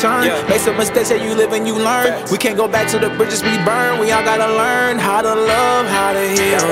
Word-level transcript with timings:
turn. 0.00 0.24
Make 0.48 0.60
some 0.60 0.76
mistakes 0.76 1.10
that 1.10 1.22
you 1.22 1.34
live 1.34 1.52
and 1.52 1.66
you 1.66 1.74
learn. 1.76 2.24
We 2.30 2.38
can't 2.38 2.56
go 2.56 2.66
back 2.66 2.88
to 2.92 2.98
the 2.98 3.10
bridges 3.10 3.42
we 3.42 3.56
burn. 3.64 4.00
We 4.00 4.10
all 4.12 4.24
gotta 4.24 4.52
learn 4.52 4.98
how 4.98 5.20
to 5.20 5.34
love, 5.34 5.86
how 5.86 6.12
to 6.12 6.20
heal. 6.20 6.66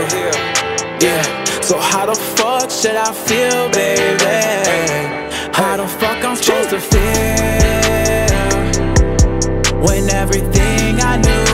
Yeah. 1.01 1.45
So 1.61 1.79
how 1.79 2.07
the 2.07 2.15
fuck 2.15 2.71
should 2.71 2.97
I 2.97 3.13
feel, 3.13 3.71
baby? 3.71 4.25
How 5.53 5.77
the 5.77 5.87
fuck 5.87 6.25
I'm 6.25 6.37
supposed 6.37 6.71
to 6.71 6.81
feel 6.81 7.09
when 9.85 10.09
everything 10.11 11.01
I 11.01 11.17
knew 11.17 11.48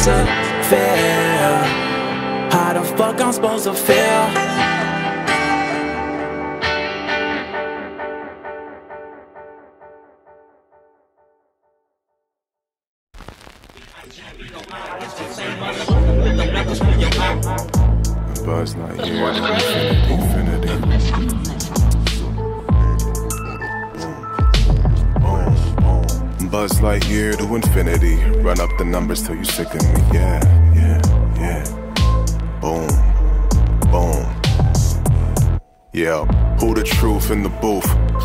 supposed 0.00 0.26
to 0.26 0.64
feel? 0.64 1.56
How 2.50 2.72
the 2.72 2.96
fuck 2.96 3.20
I'm 3.20 3.32
supposed 3.32 3.64
to 3.64 3.74
feel? 3.74 4.39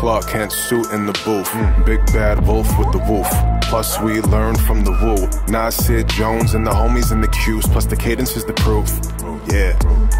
Clark 0.06 0.28
Kent 0.28 0.52
suit 0.52 0.92
in 0.92 1.04
the 1.04 1.12
booth. 1.24 1.52
Big 1.84 1.98
bad 2.12 2.46
wolf 2.46 2.68
with 2.78 2.92
the 2.92 3.04
wolf. 3.10 3.28
Plus 3.62 4.00
we 4.00 4.20
learned 4.20 4.60
from 4.60 4.84
the 4.84 4.92
Wu. 4.92 5.16
Nasir 5.52 6.04
Jones 6.04 6.54
and 6.54 6.64
the 6.64 6.70
homies 6.70 7.10
in 7.10 7.20
the 7.20 7.26
queues. 7.26 7.66
Plus 7.66 7.86
the 7.86 7.96
cadence 7.96 8.36
is 8.36 8.44
the 8.44 8.52
proof. 8.52 8.88
Yeah, 9.50 9.76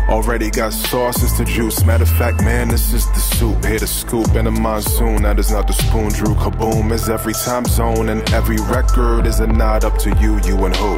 already 0.09 0.51
got 0.51 0.73
sauces 0.73 1.35
to 1.35 1.45
juice. 1.45 1.85
Matter 1.85 2.03
of 2.03 2.11
fact, 2.11 2.43
man, 2.43 2.67
this 2.67 2.93
is 2.93 3.07
the 3.13 3.21
soup. 3.21 3.65
Here 3.65 3.79
to 3.79 3.87
scoop 3.87 4.35
in 4.35 4.49
a 4.49 4.51
monsoon. 4.51 5.23
That 5.23 5.39
is 5.39 5.53
not 5.53 5.69
the 5.69 5.73
spoon. 5.73 6.09
DREWKABOOM 6.09 6.91
is 6.91 7.09
every 7.09 7.35
time 7.35 7.65
zone 7.65 8.09
and 8.09 8.29
every 8.31 8.57
record 8.57 9.25
is 9.25 9.39
a 9.39 9.47
nod 9.47 9.85
up 9.85 9.99
to 9.99 10.11
you, 10.21 10.41
you 10.41 10.65
and 10.65 10.75
who. 10.75 10.95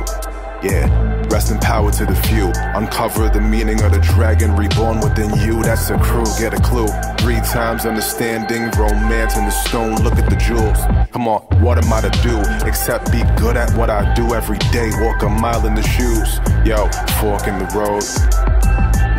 Yeah, 0.67 0.87
rest 1.39 1.61
power 1.61 1.91
to 1.93 2.05
the 2.05 2.15
few. 2.27 2.51
Uncover 2.75 3.29
the 3.29 3.41
meaning 3.41 3.81
of 3.83 3.93
the 3.93 4.01
dragon 4.01 4.57
reborn 4.57 4.99
within 5.01 5.31
you. 5.39 5.63
That's 5.63 5.89
a 5.91 5.99
crew, 5.99 6.25
get 6.39 6.53
a 6.53 6.61
clue. 6.61 6.89
Three 7.19 7.41
times 7.53 7.87
understanding, 7.87 8.71
romance 8.77 9.37
in 9.37 9.45
the 9.45 9.51
stone. 9.51 9.95
Look 10.03 10.15
at 10.15 10.29
the 10.29 10.37
jewels. 10.37 10.79
Come 11.13 11.29
on, 11.29 11.43
what 11.63 11.79
am 11.79 11.93
I 11.93 12.01
to 12.01 12.11
do? 12.23 12.37
Except 12.67 13.13
be 13.13 13.23
good 13.37 13.57
at 13.57 13.73
what 13.79 13.89
I 13.89 14.13
do 14.15 14.35
every 14.35 14.59
day. 14.73 14.91
Walk 15.01 15.23
a 15.23 15.29
mile 15.29 15.65
in 15.67 15.75
the 15.75 15.83
shoes. 15.83 16.41
Yo, 16.67 16.89
fork 17.21 17.47
in 17.47 17.59
the 17.63 17.69
road. 17.79 18.03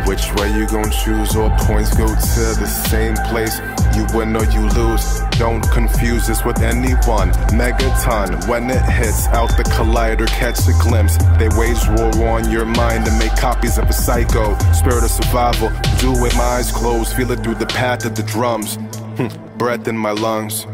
Which 0.06 0.34
way 0.34 0.52
you 0.52 0.66
gon' 0.66 0.90
choose? 0.90 1.36
All 1.36 1.50
points 1.68 1.96
go 1.96 2.06
to 2.06 2.44
the 2.60 2.66
same 2.66 3.14
place. 3.30 3.60
You 3.94 4.06
win 4.14 4.36
or 4.36 4.44
you 4.44 4.68
lose. 4.70 5.20
Don't 5.38 5.62
confuse 5.70 6.26
this 6.26 6.44
with 6.44 6.60
anyone. 6.62 7.30
Megaton, 7.52 8.46
when 8.48 8.70
it 8.70 8.82
hits 8.82 9.26
out 9.28 9.56
the 9.56 9.64
collider, 9.64 10.26
catch 10.28 10.60
a 10.68 10.72
glimpse. 10.82 11.16
They 11.38 11.48
wage 11.58 11.82
war 11.96 12.28
on 12.28 12.50
your 12.50 12.64
mind 12.64 13.06
and 13.08 13.18
make 13.18 13.34
copies 13.36 13.78
of 13.78 13.84
a 13.88 13.92
psycho. 13.92 14.56
Spirit 14.72 15.04
of 15.04 15.10
survival, 15.10 15.70
do 15.98 16.12
it, 16.26 16.34
my 16.36 16.42
eyes 16.58 16.70
closed. 16.70 17.14
Feel 17.14 17.30
it 17.32 17.40
through 17.40 17.56
the 17.56 17.66
path 17.66 18.04
of 18.04 18.14
the 18.14 18.22
drums. 18.22 18.76
Hmm, 19.16 19.28
Breath 19.58 19.88
in 19.88 19.96
my 19.98 20.12
lungs 20.12 20.66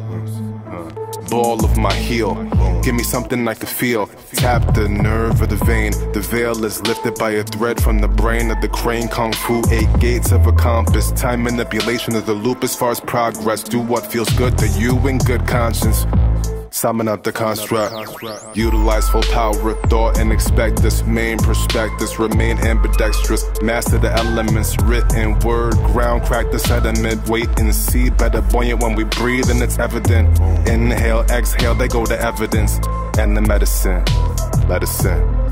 ball 1.28 1.64
of 1.64 1.76
my 1.76 1.92
heel. 1.94 2.34
Give 2.82 2.94
me 2.94 3.02
something 3.02 3.46
I 3.48 3.54
can 3.54 3.66
feel. 3.66 4.06
Tap 4.32 4.74
the 4.74 4.88
nerve 4.88 5.42
of 5.42 5.48
the 5.48 5.56
vein. 5.64 5.92
The 6.12 6.20
veil 6.20 6.64
is 6.64 6.80
lifted 6.86 7.14
by 7.16 7.30
a 7.30 7.42
thread 7.42 7.82
from 7.82 7.98
the 7.98 8.08
brain 8.08 8.50
of 8.50 8.60
the 8.60 8.68
crane. 8.68 9.08
Kung 9.08 9.32
fu, 9.32 9.62
eight 9.70 9.88
gates 9.98 10.32
of 10.32 10.46
a 10.46 10.52
compass. 10.52 11.10
Time 11.12 11.42
manipulation 11.42 12.14
of 12.14 12.26
the 12.26 12.34
loop 12.34 12.62
as 12.62 12.76
far 12.76 12.90
as 12.90 13.00
progress. 13.00 13.62
Do 13.62 13.80
what 13.80 14.06
feels 14.06 14.30
good 14.30 14.56
to 14.58 14.68
you 14.68 14.96
in 15.08 15.18
good 15.18 15.46
conscience. 15.46 16.06
Summon 16.76 17.08
up 17.08 17.22
the 17.22 17.32
construct. 17.32 17.94
Utilize 18.54 19.08
full 19.08 19.22
power 19.22 19.70
of 19.70 19.80
thought 19.88 20.18
and 20.18 20.30
expect 20.30 20.82
this 20.82 21.02
main 21.06 21.38
perspectives. 21.38 22.18
Remain 22.18 22.58
ambidextrous. 22.58 23.42
Master 23.62 23.96
the 23.96 24.12
elements. 24.12 24.76
Written 24.82 25.38
word. 25.38 25.72
Ground 25.94 26.24
crack 26.24 26.50
the 26.50 26.58
sediment. 26.58 27.26
Wait 27.30 27.48
and 27.58 27.74
see. 27.74 28.10
Better 28.10 28.42
buoyant 28.42 28.82
when 28.82 28.94
we 28.94 29.04
breathe 29.04 29.48
and 29.48 29.62
it's 29.62 29.78
evident. 29.78 30.38
Inhale, 30.68 31.22
exhale, 31.30 31.74
they 31.74 31.88
go 31.88 32.04
to 32.04 32.20
evidence. 32.20 32.78
And 33.18 33.34
the 33.34 33.40
medicine. 33.40 34.04
Let 34.68 34.82
us 34.82 35.02
in. 35.02 35.46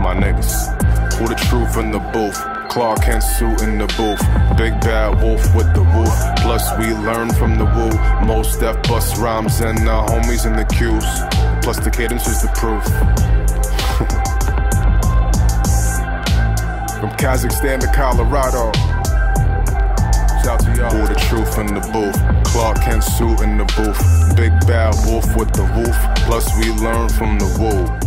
my 0.00 0.14
niggas. 0.14 0.63
Who 1.24 1.30
the 1.30 1.36
truth 1.36 1.78
in 1.78 1.90
the 1.90 2.00
booth? 2.12 2.36
Clark 2.68 3.00
Kent 3.00 3.22
suit 3.22 3.62
in 3.62 3.78
the 3.78 3.86
booth. 3.96 4.20
Big 4.58 4.78
bad 4.82 5.22
wolf 5.22 5.40
with 5.54 5.72
the 5.72 5.82
wolf. 5.96 6.14
Plus 6.44 6.70
we 6.76 6.92
learn 6.92 7.32
from 7.32 7.56
the 7.56 7.64
Wu. 7.64 7.88
Mos 8.26 8.58
Def 8.58 8.76
Busta 8.82 9.22
Rhymes 9.22 9.60
and 9.60 9.78
the 9.78 9.90
homies 9.90 10.44
in 10.44 10.52
the 10.52 10.66
queues. 10.66 11.02
Plus 11.64 11.78
the 11.78 11.90
cadence 11.90 12.26
is 12.26 12.42
the 12.42 12.48
proof. 12.48 12.84
from 17.00 17.08
Kazakhstan 17.16 17.80
to 17.80 17.86
Colorado. 17.86 18.70
Shout 20.44 20.60
to 20.60 20.76
y'all. 20.76 20.90
Who 20.90 21.06
the 21.08 21.18
truth 21.18 21.56
in 21.56 21.72
the 21.72 21.80
booth? 21.90 22.20
Clark 22.52 22.82
Kent 22.82 23.02
suit 23.02 23.40
in 23.40 23.56
the 23.56 23.64
booth. 23.64 24.36
Big 24.36 24.52
bad 24.66 24.94
wolf 25.06 25.24
with 25.36 25.54
the 25.54 25.64
wolf. 25.74 25.96
Plus 26.26 26.54
we 26.58 26.70
learn 26.72 27.08
from 27.08 27.38
the 27.38 27.46
Wu. 27.58 28.03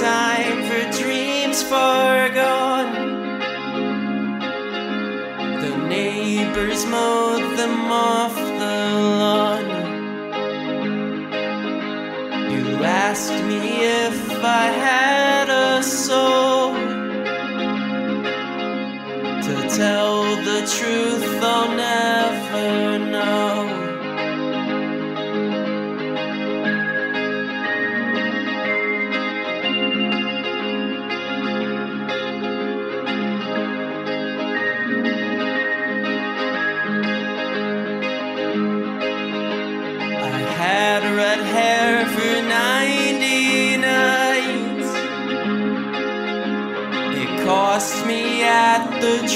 time 0.00 0.64
for 0.64 0.98
dreams 0.98 1.62
forgone. 1.62 2.92
The 5.60 5.76
neighbors 5.88 6.84
mowed 6.84 7.56
them 7.56 7.92
off 7.92 8.34
the 8.34 8.78
lawn. 9.20 9.66
You 12.50 12.82
asked 12.82 13.38
me 13.44 13.60
if 14.06 14.30
I 14.42 14.66
had 14.88 15.48
a 15.48 15.82
soul 15.82 16.74
to 19.46 19.76
tell 19.76 20.24
the 20.48 20.60
truth. 20.76 21.33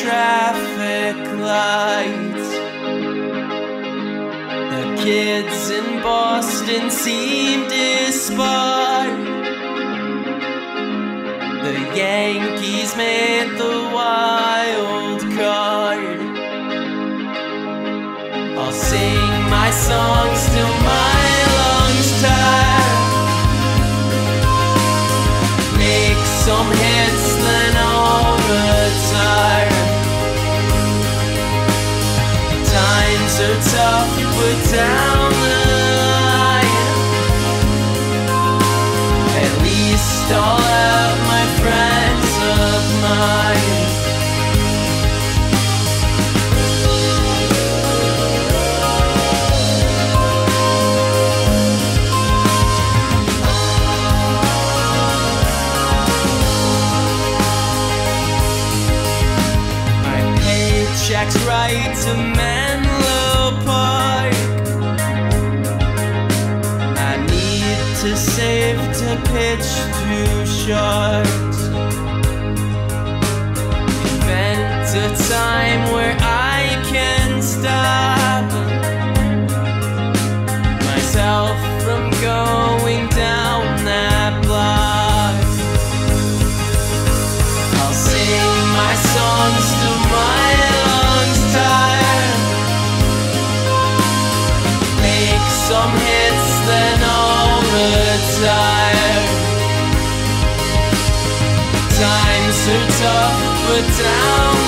traffic 0.03 1.17
lights. 1.41 2.49
The 4.73 4.85
kids 5.03 5.71
in 5.71 6.03
Boston 6.03 6.91
seem 6.91 7.69
disbarred. 7.69 9.19
The 11.65 11.77
Yankees 11.97 12.97
made 12.97 13.51
the 13.59 13.77
wild 13.93 15.21
card. 15.37 16.21
I'll 18.61 18.73
sing 18.73 19.51
my 19.51 19.71
songs 19.71 20.41
till 20.55 20.75
my 20.93 21.08
tough, 33.63 34.19
you 34.19 34.27
put 34.27 34.59
down 34.73 35.31
the 35.33 35.57
line. 35.99 36.65
At 39.43 39.63
least. 39.63 40.58
short. 70.69 71.57
Invent 74.13 74.89
a 75.01 75.09
time 75.33 75.83
where 75.95 76.15
I 76.21 76.61
can 76.93 77.41
stop 77.41 78.45
myself 80.91 81.57
from 81.85 82.11
going 82.21 83.09
down 83.17 83.65
that 83.89 84.33
block. 84.45 85.37
I'll 87.81 87.97
sing 88.09 88.59
my 88.81 88.95
songs 89.15 89.67
to 89.81 89.91
my 90.17 90.49
lungs 90.69 91.41
tired. 91.57 92.41
Make 95.01 95.47
some 95.69 95.93
hits, 96.09 96.53
then 96.69 96.99
I'll 97.17 97.63
retire. 97.73 98.68
Are 103.01 103.59
but 103.69 103.97
down 103.97 104.68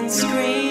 then 0.00 0.08
scream 0.08 0.69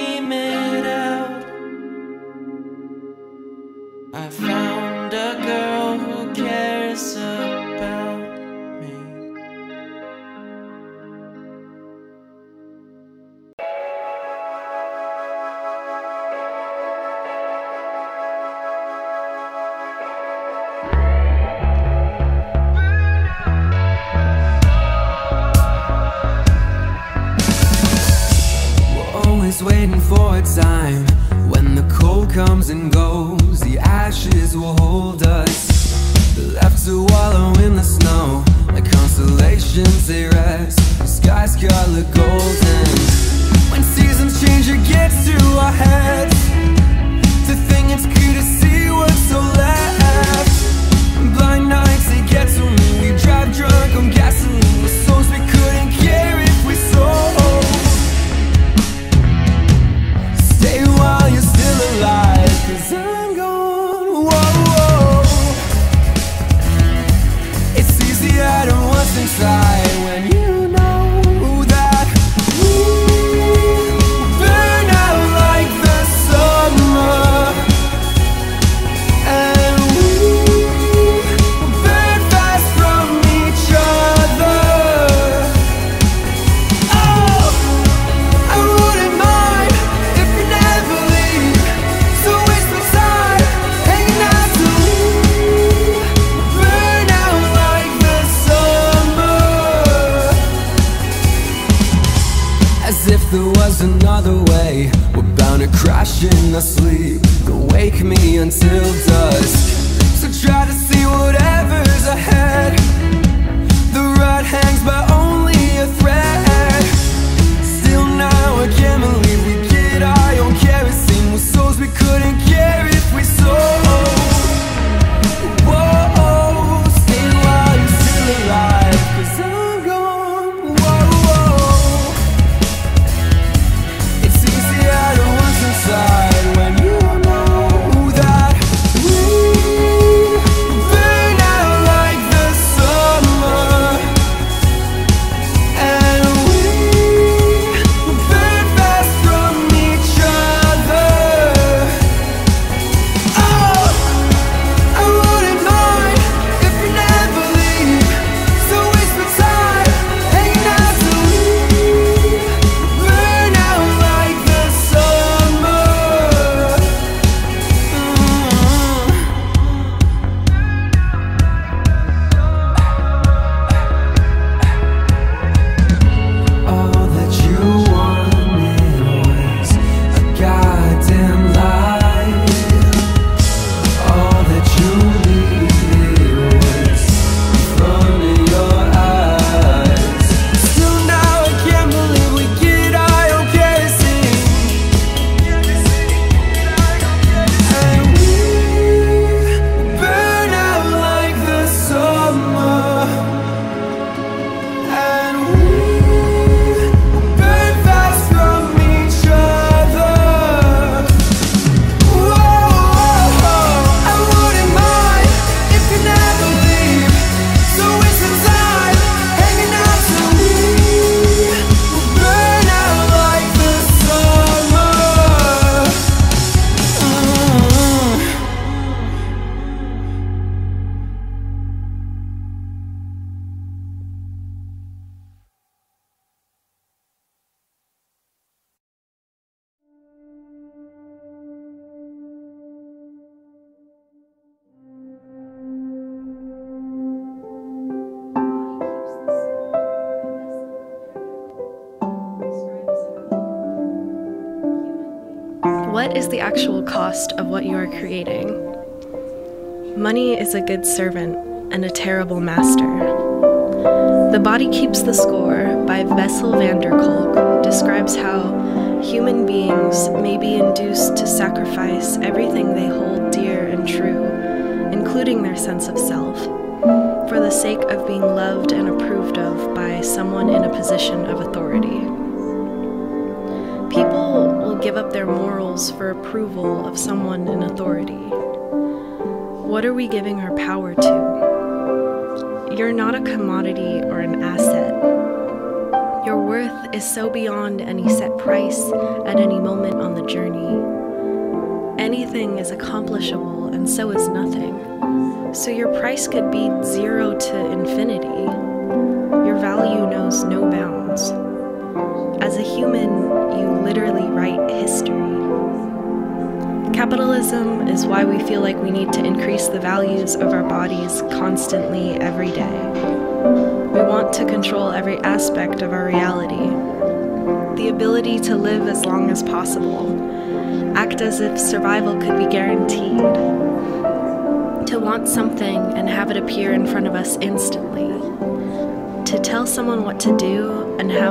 servant. 260.99 261.28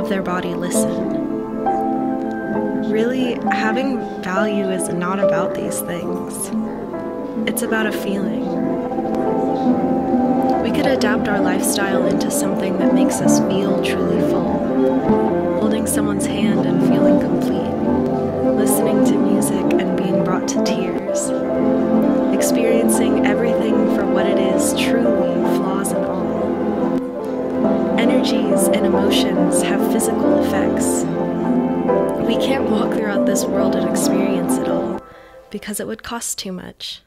their 0.09 0.21
body 0.23 0.55
listen. 0.55 1.19
Really, 2.91 3.33
having 3.51 3.99
value 4.23 4.67
is 4.69 4.89
not 4.89 5.19
about 5.19 5.53
these 5.53 5.79
things, 5.81 6.49
it's 7.47 7.61
about 7.61 7.85
a 7.85 7.91
feeling. 7.91 8.43
We 10.63 10.71
could 10.71 10.87
adapt 10.87 11.27
our 11.27 11.39
lifestyle 11.39 12.07
into 12.07 12.31
something 12.31 12.79
that 12.79 12.95
makes 12.95 13.21
us 13.21 13.39
feel 13.41 13.83
truly 13.83 14.19
full, 14.31 15.59
holding 15.59 15.85
someone's 15.85 16.25
hand 16.25 16.65
and 16.65 16.81
feeling 16.89 17.19
complete, 17.19 17.71
listening 18.55 19.05
to 19.05 19.15
music 19.15 19.79
and 19.79 19.95
being 19.95 20.23
brought 20.23 20.47
to 20.47 20.63
tears, 20.63 21.29
experiencing 22.35 23.27
everything 23.27 23.95
for 23.95 24.07
what 24.07 24.25
it 24.25 24.39
is 24.39 24.73
truly 24.73 25.18
energies 28.09 28.67
and 28.69 28.87
emotions 28.87 29.61
have 29.61 29.91
physical 29.91 30.43
effects. 30.43 31.03
We 32.25 32.35
can't 32.37 32.69
walk 32.69 32.93
throughout 32.93 33.27
this 33.27 33.45
world 33.45 33.75
and 33.75 33.87
experience 33.87 34.57
it 34.57 34.67
all 34.67 34.99
because 35.51 35.79
it 35.79 35.85
would 35.85 36.01
cost 36.01 36.39
too 36.39 36.51
much. 36.51 37.01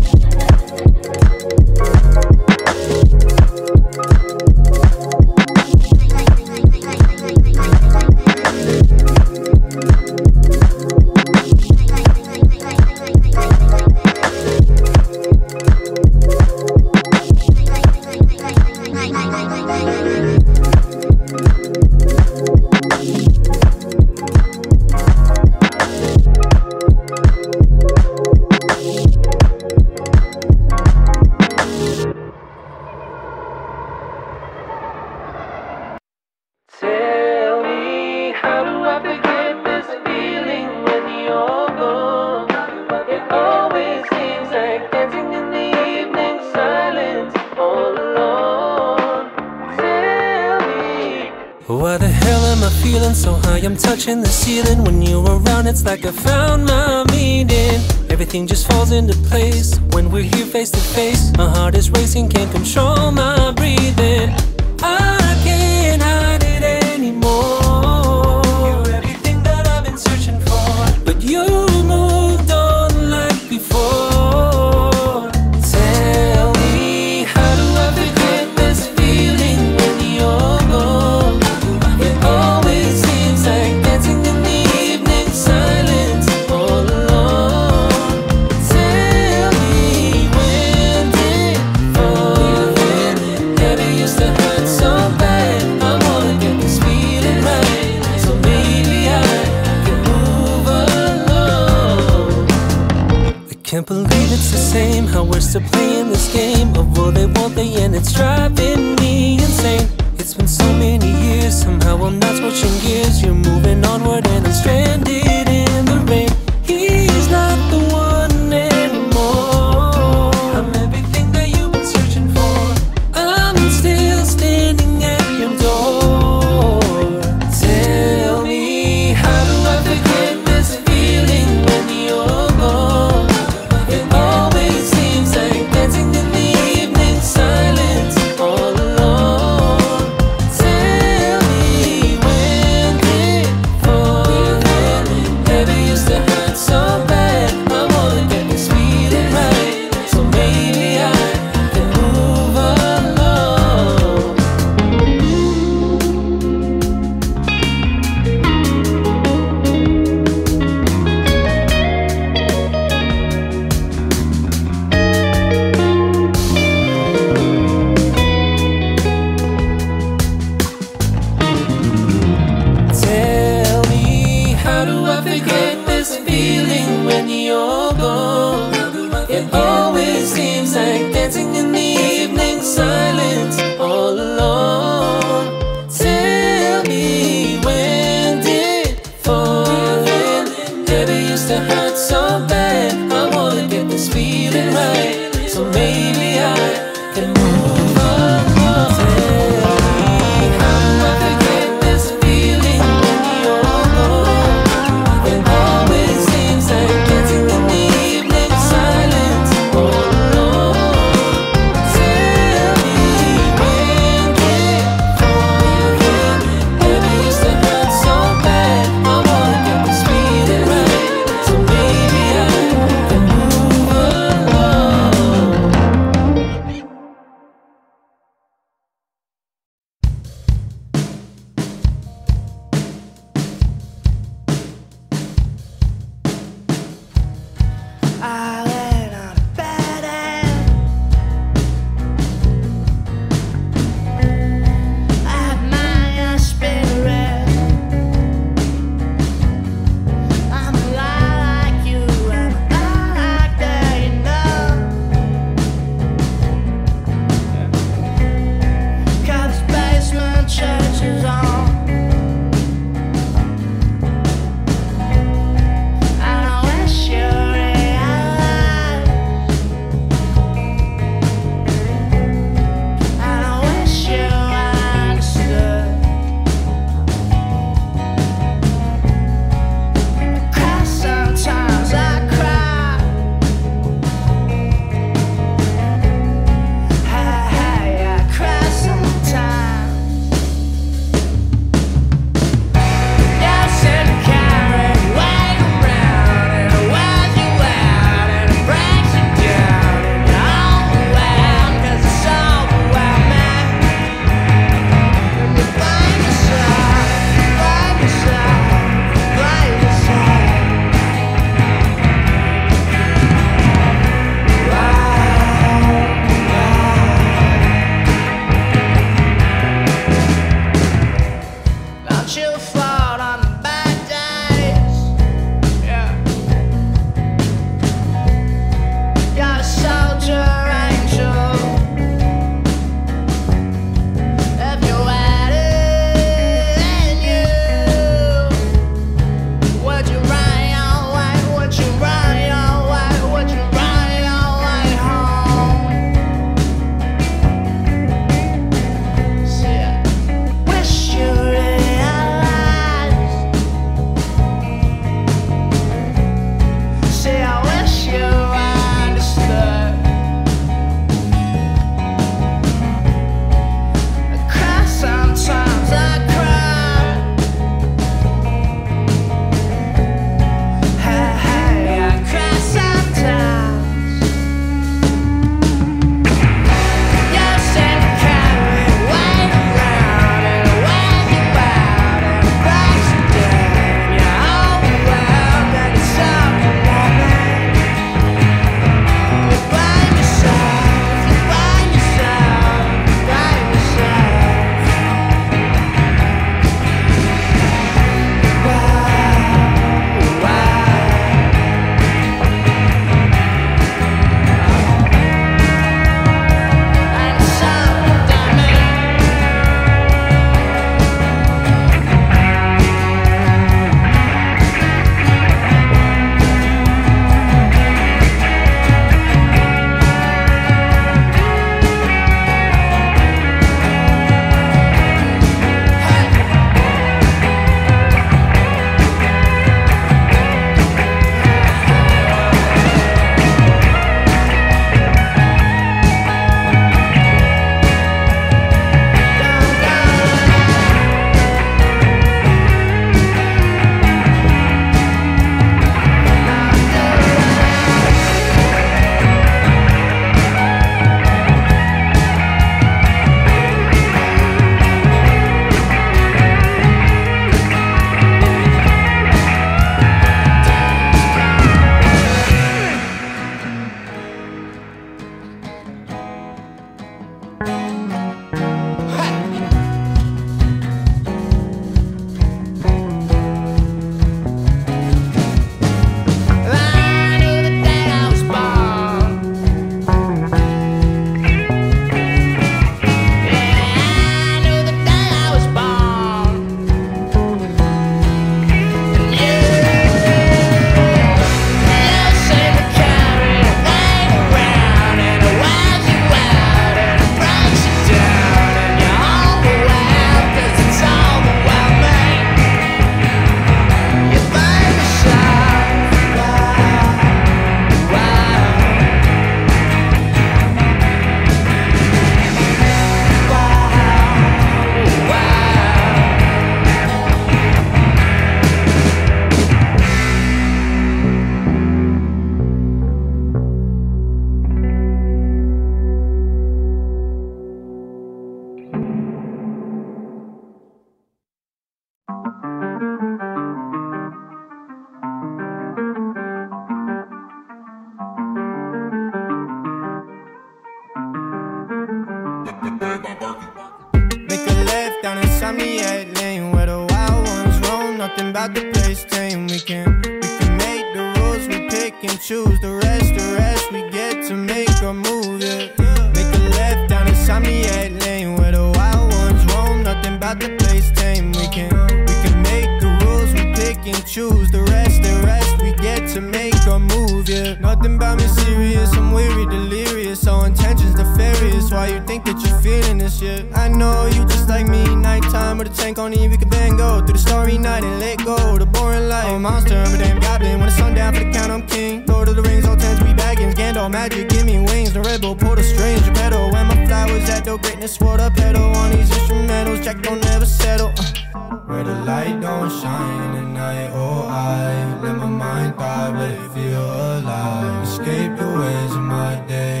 Why 571.91 572.07
you 572.07 572.21
think 572.21 572.45
that 572.45 572.57
you're 572.63 572.79
feeling 572.79 573.17
this 573.17 573.39
shit? 573.39 573.67
I 573.75 573.89
know 573.89 574.25
you 574.25 574.45
just 574.45 574.69
like 574.69 574.87
me. 574.87 575.03
Nighttime 575.13 575.77
with 575.77 575.91
a 575.91 575.93
tank 575.93 576.19
on 576.19 576.33
E, 576.33 576.47
we 576.47 576.55
can 576.55 576.69
bang 576.69 576.95
go 576.95 577.19
through 577.19 577.33
the 577.33 577.37
starry 577.37 577.77
night 577.77 578.05
and 578.05 578.17
let 578.17 578.45
go. 578.45 578.77
The 578.77 578.85
boring 578.85 579.27
life. 579.27 579.45
I'm 579.45 579.61
monster, 579.61 579.97
I'm 579.97 580.15
a 580.15 580.17
damn 580.17 580.39
goblin. 580.39 580.79
When 580.79 580.87
the 580.87 580.95
sun 580.95 581.15
down 581.15 581.33
for 581.33 581.43
the 581.43 581.51
count, 581.51 581.69
I'm 581.69 581.85
king. 581.85 582.25
Lord 582.27 582.47
of 582.47 582.55
the 582.55 582.61
rings, 582.61 582.85
all 582.85 582.95
tens, 582.95 583.19
we 583.21 583.33
baggins. 583.33 583.75
Gandalf 583.75 584.09
magic, 584.09 584.47
give 584.47 584.65
me 584.65 584.79
wings. 584.79 585.11
The 585.11 585.19
rebel, 585.19 585.53
pull 585.53 585.75
the 585.75 585.83
strings, 585.83 586.25
the 586.25 586.31
pedal. 586.31 586.71
When 586.71 586.87
my 586.87 587.05
flowers 587.05 587.49
at 587.49 587.65
the 587.65 587.77
greatness, 587.77 588.17
what 588.21 588.39
a 588.39 588.49
pedal 588.49 588.85
on 588.95 589.11
these 589.11 589.29
instrumentals. 589.29 590.01
Jack 590.01 590.21
don't 590.21 590.41
never 590.41 590.65
settle. 590.65 591.11
Uh. 591.53 591.75
Where 591.87 592.05
the 592.05 592.15
light 592.23 592.61
don't 592.61 592.89
shine 592.89 593.55
at 593.57 593.67
night, 593.67 594.11
oh 594.13 594.47
I 594.47 595.19
let 595.21 595.35
my 595.35 595.45
mind 595.45 595.95
thrive, 595.95 596.35
let 596.35 596.51
it 596.51 596.69
feel 596.71 597.03
alive. 597.03 598.03
Escape 598.07 598.55
the 598.55 598.67
ways 598.79 599.11
of 599.11 599.23
my 599.23 599.61
day. 599.67 600.00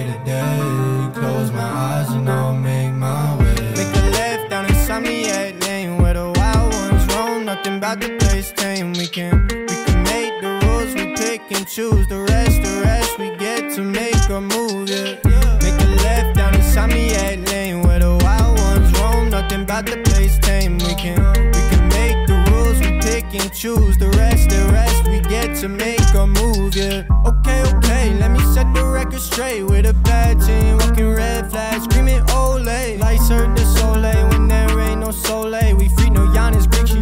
About 7.91 8.07
the 8.07 8.17
place 8.19 8.53
tame. 8.53 8.93
We 8.93 9.05
can 9.05 9.47
we 9.49 9.75
can 9.83 10.03
make 10.03 10.39
the 10.39 10.61
rules, 10.63 10.93
we 10.95 11.13
pick 11.13 11.41
and 11.51 11.67
choose 11.67 12.07
the 12.07 12.19
rest. 12.19 12.63
The 12.63 12.81
rest 12.85 13.19
we 13.19 13.35
get 13.35 13.73
to 13.75 13.81
make 13.81 14.29
a 14.29 14.39
move. 14.39 14.87
Yeah. 14.87 15.19
Make 15.61 15.77
a 15.81 15.89
left 15.99 16.37
down 16.37 16.53
insomniac 16.53 17.45
lane 17.49 17.81
where 17.81 17.99
the 17.99 18.15
wild 18.23 18.57
ones 18.59 18.97
roam. 18.97 19.29
Nothing 19.29 19.63
about 19.63 19.87
the 19.87 19.97
place 20.05 20.39
tame. 20.39 20.77
We 20.77 20.95
can 20.95 21.19
we 21.51 21.61
can 21.69 21.83
make 21.89 22.27
the 22.27 22.39
rules, 22.49 22.79
we 22.79 22.97
pick 23.01 23.25
and 23.35 23.51
choose 23.53 23.97
the 23.97 24.07
rest. 24.11 24.49
The 24.51 24.69
rest 24.71 25.05
we 25.09 25.19
get 25.19 25.57
to 25.57 25.67
make 25.67 26.13
a 26.13 26.25
move. 26.25 26.73
Yeah. 26.73 27.03
Okay, 27.25 27.61
okay, 27.75 28.13
let 28.13 28.31
me 28.31 28.39
set 28.53 28.73
the 28.73 28.85
record 28.85 29.19
straight 29.19 29.63
with 29.63 29.85
a 29.85 29.93
bad 29.95 30.39
team. 30.39 30.77
Walking 30.77 31.11
red 31.11 31.51
flags, 31.51 31.83
screaming 31.83 32.23
ole. 32.31 32.61
Lights 32.61 33.27
hurt 33.27 33.53
the 33.57 33.65
soleil 33.65 34.29
when 34.29 34.47
there 34.47 34.79
ain't 34.79 35.01
no 35.01 35.11
soleil. 35.11 35.75
We 35.75 35.89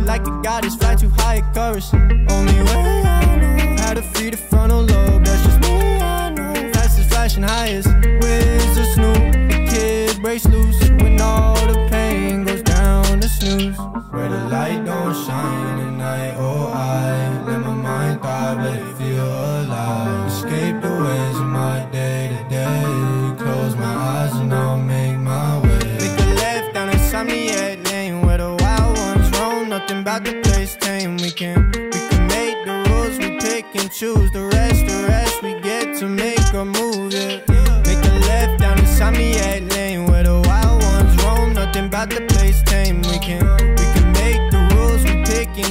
like 0.10 0.26
a 0.26 0.42
goddess. 0.42 0.76
Fly 0.76 0.96
too 0.96 1.10
high 1.10 1.38
at 1.38 1.54
chorus. 1.54 1.94
Only 1.94 2.60
way 2.64 3.04
I 3.06 3.29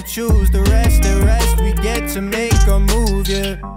choose 0.08 0.50
the 0.50 0.62
rest. 0.62 1.02
The 1.02 1.20
rest 1.24 1.60
we 1.60 1.72
get 1.82 2.08
to 2.14 2.22
make 2.22 2.66
a 2.66 2.80
move. 2.80 3.28
Yeah. 3.28 3.67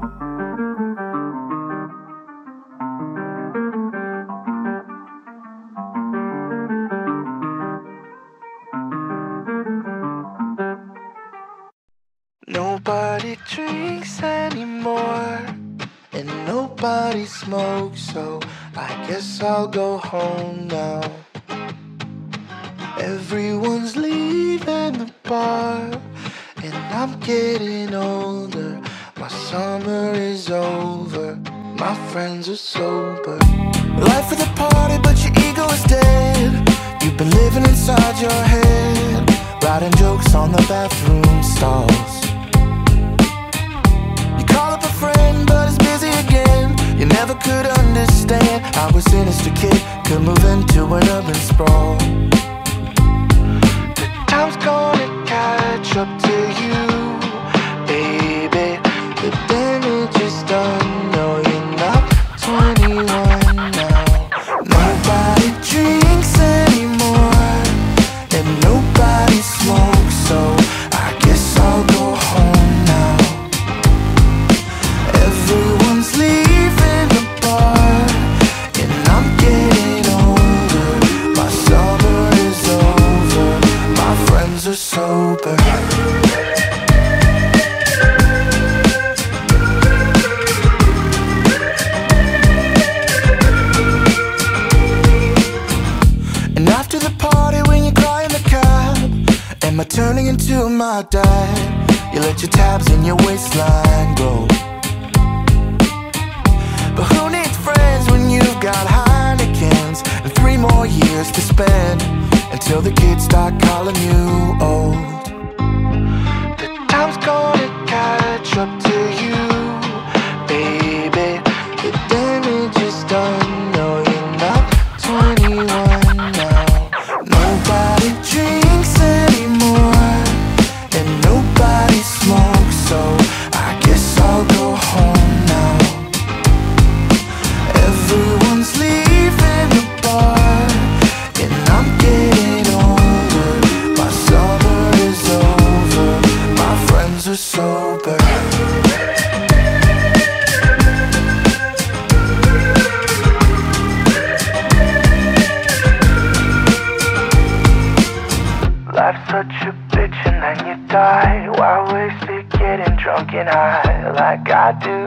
And 163.41 163.49
high 163.49 164.11
Like 164.11 164.49
I 164.51 164.71
do 164.85 165.00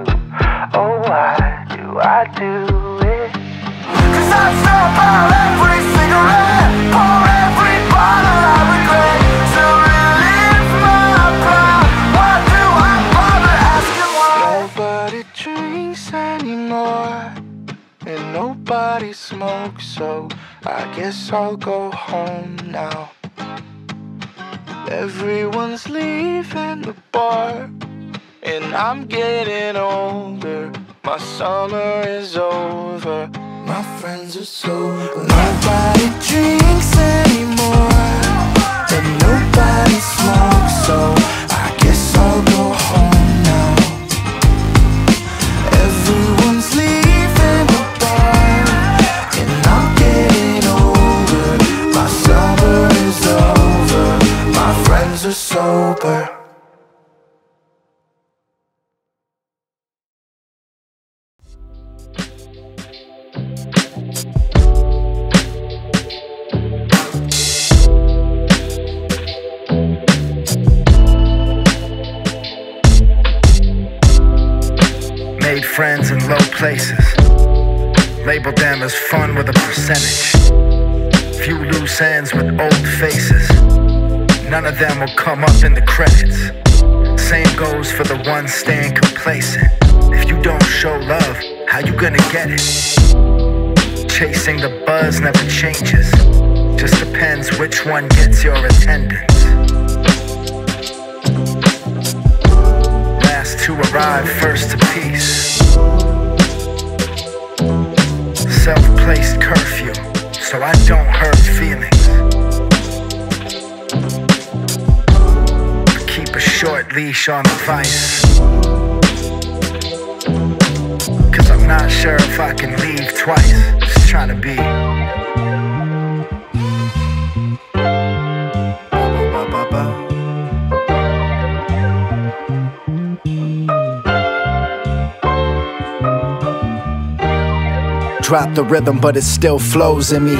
rhythm, 138.85 139.01
but 139.01 139.17
it 139.17 139.23
still 139.23 139.59
flows 139.59 140.13
in 140.13 140.25
me. 140.25 140.37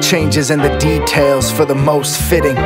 Changes 0.00 0.50
in 0.50 0.60
the 0.60 0.76
details 0.78 1.50
for 1.50 1.64
the 1.64 1.74
most 1.74 2.20
fitting. 2.20 2.56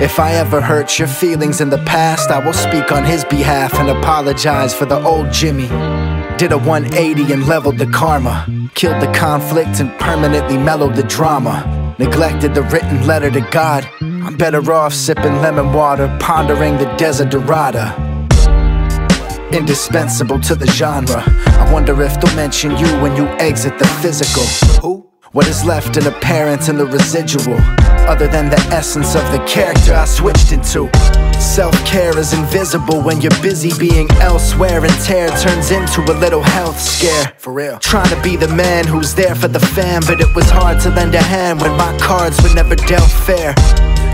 If 0.00 0.20
I 0.20 0.34
ever 0.34 0.60
hurt 0.60 0.98
your 0.98 1.08
feelings 1.08 1.60
in 1.60 1.70
the 1.70 1.82
past, 1.84 2.30
I 2.30 2.44
will 2.44 2.52
speak 2.52 2.92
on 2.92 3.04
his 3.04 3.24
behalf 3.24 3.74
and 3.74 3.88
apologize 3.90 4.72
for 4.72 4.86
the 4.86 5.02
old 5.02 5.32
Jimmy. 5.32 5.68
Did 6.38 6.52
a 6.52 6.58
180 6.58 7.32
and 7.32 7.46
leveled 7.48 7.78
the 7.78 7.86
karma. 7.86 8.46
Killed 8.74 9.02
the 9.02 9.12
conflict 9.12 9.80
and 9.80 9.90
permanently 9.98 10.56
mellowed 10.56 10.94
the 10.94 11.02
drama. 11.02 11.94
Neglected 11.98 12.54
the 12.54 12.62
written 12.62 13.06
letter 13.06 13.30
to 13.30 13.40
God. 13.50 13.88
I'm 14.00 14.36
better 14.36 14.72
off 14.72 14.94
sipping 14.94 15.42
lemon 15.42 15.72
water, 15.72 16.06
pondering 16.20 16.78
the 16.78 16.86
desiderata 16.96 18.08
indispensable 19.52 20.38
to 20.40 20.54
the 20.54 20.66
genre. 20.68 21.24
I 21.60 21.70
wonder 21.70 22.02
if 22.02 22.18
they'll 22.20 22.34
mention 22.34 22.70
you 22.78 22.88
when 23.02 23.14
you 23.16 23.26
exit 23.38 23.78
the 23.78 23.86
physical. 24.02 24.44
Who? 24.80 25.06
What 25.32 25.46
is 25.46 25.62
left 25.62 25.96
in 25.96 26.06
apparent 26.06 26.68
and 26.68 26.76
the 26.76 26.86
residual, 26.86 27.58
other 28.08 28.26
than 28.26 28.48
the 28.48 28.58
essence 28.72 29.14
of 29.14 29.22
the 29.30 29.38
character 29.46 29.94
I 29.94 30.06
switched 30.06 30.50
into? 30.50 30.90
Self 31.38 31.74
care 31.84 32.18
is 32.18 32.32
invisible 32.32 33.00
when 33.02 33.20
you're 33.20 33.40
busy 33.42 33.70
being 33.78 34.10
elsewhere, 34.20 34.84
and 34.84 34.92
tear 35.04 35.28
turns 35.38 35.70
into 35.70 36.00
a 36.10 36.16
little 36.18 36.42
health 36.42 36.80
scare. 36.80 37.32
For 37.38 37.52
real. 37.52 37.78
Trying 37.78 38.08
to 38.08 38.20
be 38.22 38.36
the 38.36 38.48
man 38.48 38.86
who's 38.86 39.14
there 39.14 39.34
for 39.34 39.48
the 39.48 39.60
fam, 39.60 40.02
but 40.06 40.20
it 40.20 40.34
was 40.34 40.50
hard 40.50 40.80
to 40.80 40.88
lend 40.90 41.14
a 41.14 41.22
hand 41.22 41.60
when 41.60 41.76
my 41.76 41.96
cards 41.98 42.42
were 42.42 42.54
never 42.54 42.74
dealt 42.74 43.10
fair. 43.10 43.54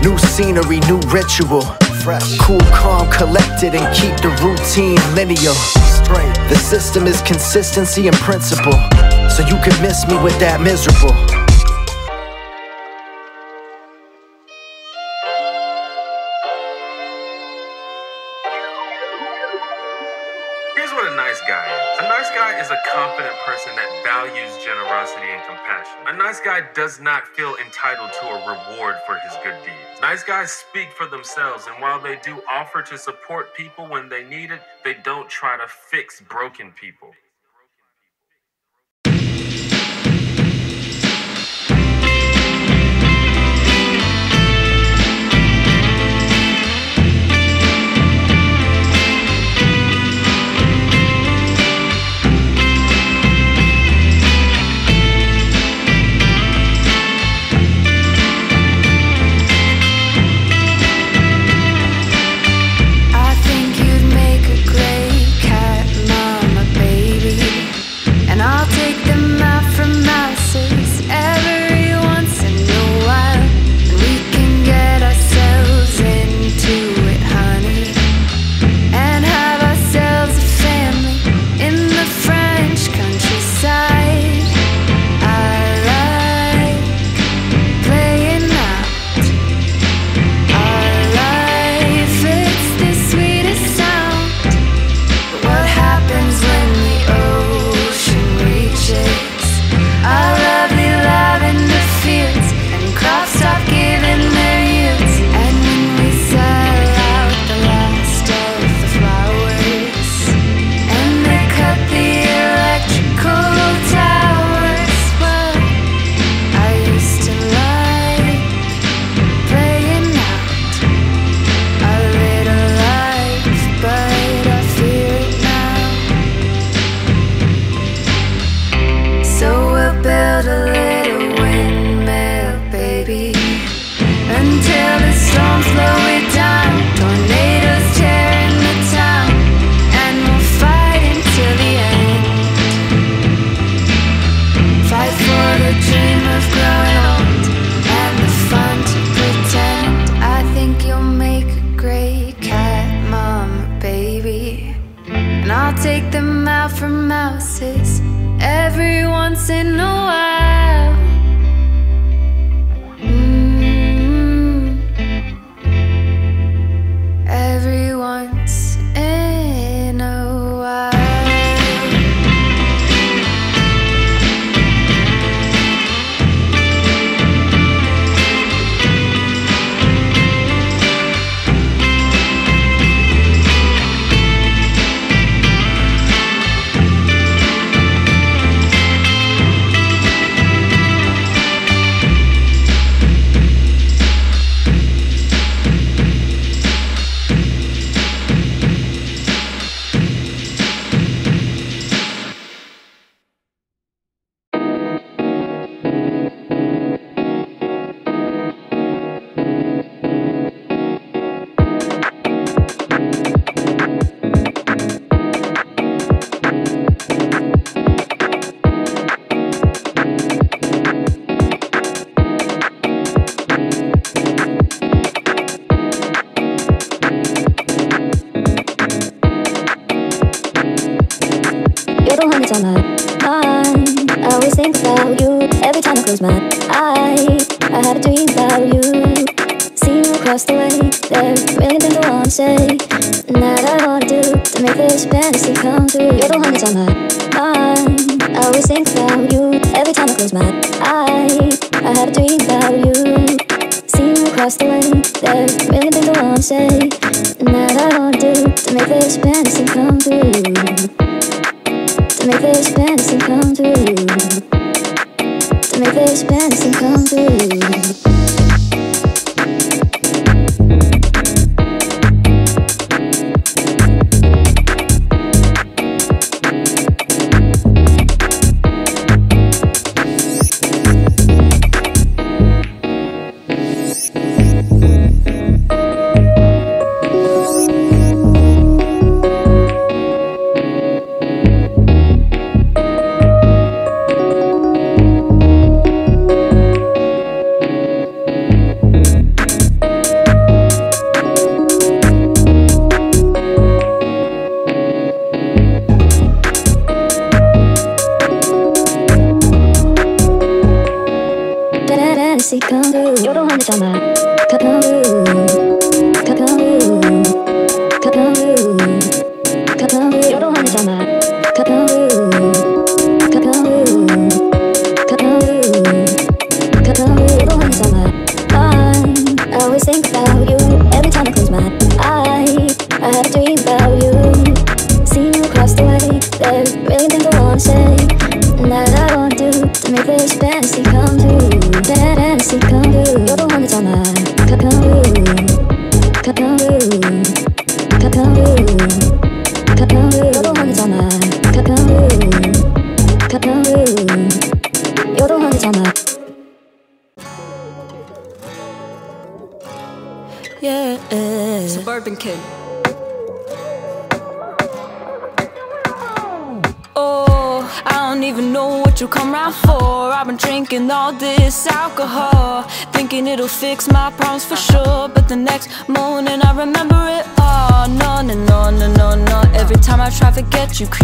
New 0.03 0.17
scenery, 0.17 0.79
new 0.81 0.99
ritual. 1.09 1.63
Fresh. 2.07 2.37
Cool, 2.37 2.61
calm, 2.71 3.11
collected, 3.11 3.75
and 3.75 3.93
keep 3.93 4.15
the 4.21 4.29
routine 4.41 4.95
linear. 5.13 5.51
Straight. 5.51 6.33
The 6.47 6.55
system 6.55 7.05
is 7.05 7.21
consistency 7.21 8.07
and 8.07 8.15
principle. 8.15 8.71
So 9.29 9.45
you 9.45 9.59
can 9.61 9.75
miss 9.81 10.07
me 10.07 10.17
with 10.23 10.39
that 10.39 10.61
miserable. 10.61 11.46
Nice 26.27 26.41
guy 26.41 26.59
does 26.73 26.99
not 26.99 27.25
feel 27.25 27.55
entitled 27.65 28.11
to 28.11 28.25
a 28.27 28.39
reward 28.39 28.95
for 29.05 29.17
his 29.19 29.31
good 29.45 29.55
deeds. 29.63 30.01
Nice 30.01 30.25
guys 30.25 30.51
speak 30.51 30.91
for 30.91 31.07
themselves, 31.07 31.67
and 31.67 31.81
while 31.81 32.01
they 32.01 32.17
do 32.17 32.41
offer 32.51 32.81
to 32.81 32.97
support 32.97 33.55
people 33.55 33.87
when 33.87 34.09
they 34.09 34.25
need 34.25 34.51
it, 34.51 34.59
they 34.83 34.95
don't 35.05 35.29
try 35.29 35.55
to 35.55 35.65
fix 35.69 36.19
broken 36.19 36.73
people. 36.73 37.13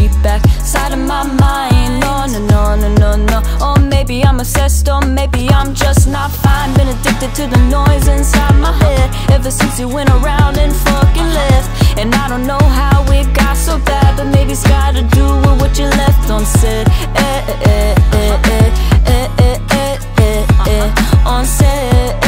Creep 0.04 0.24
back 0.24 0.42
side 0.62 0.92
of 0.94 1.00
my 1.00 1.24
mind. 1.24 2.00
No, 2.02 2.26
no, 2.26 2.40
no, 2.48 2.76
no, 2.76 2.90
no, 2.96 3.16
no. 3.16 3.40
Or 3.66 3.80
maybe 3.80 4.24
I'm 4.24 4.40
obsessed, 4.40 4.90
or 4.90 5.02
maybe 5.02 5.50
I'm 5.50 5.74
just 5.74 6.08
not 6.08 6.32
fine. 6.32 6.74
Been 6.74 6.90
addicted 6.90 7.34
to 7.36 7.48
the 7.48 7.62
noise 7.70 8.08
inside 8.08 8.56
my 8.60 8.74
head 8.84 9.10
ever 9.32 9.52
since 9.52 9.80
you 9.80 9.88
went 9.88 10.10
around 10.10 10.58
and 10.58 10.74
fucking 10.74 11.30
left. 11.40 11.70
And 12.00 12.14
I 12.16 12.28
don't 12.28 12.46
know 12.46 12.64
how 12.82 13.06
it 13.12 13.34
got 13.34 13.56
so 13.56 13.78
bad, 13.80 14.18
but 14.18 14.28
maybe 14.28 14.52
it's 14.52 14.68
gotta 14.68 15.04
do 15.04 15.26
with 15.44 15.62
what 15.62 15.78
you 15.80 15.86
left 15.86 16.30
unsaid. 16.30 16.88
Eh, 17.16 17.42
eh, 17.66 17.96
eh, 18.14 18.40
eh, 18.56 18.70
eh, 19.06 19.28
eh, 19.38 19.38
eh, 19.40 19.58
eh, 19.72 19.98
eh, 20.18 20.46
eh, 20.68 21.28
unsaid. 21.38 21.94
Eh, 21.94 22.20
eh, 22.22 22.23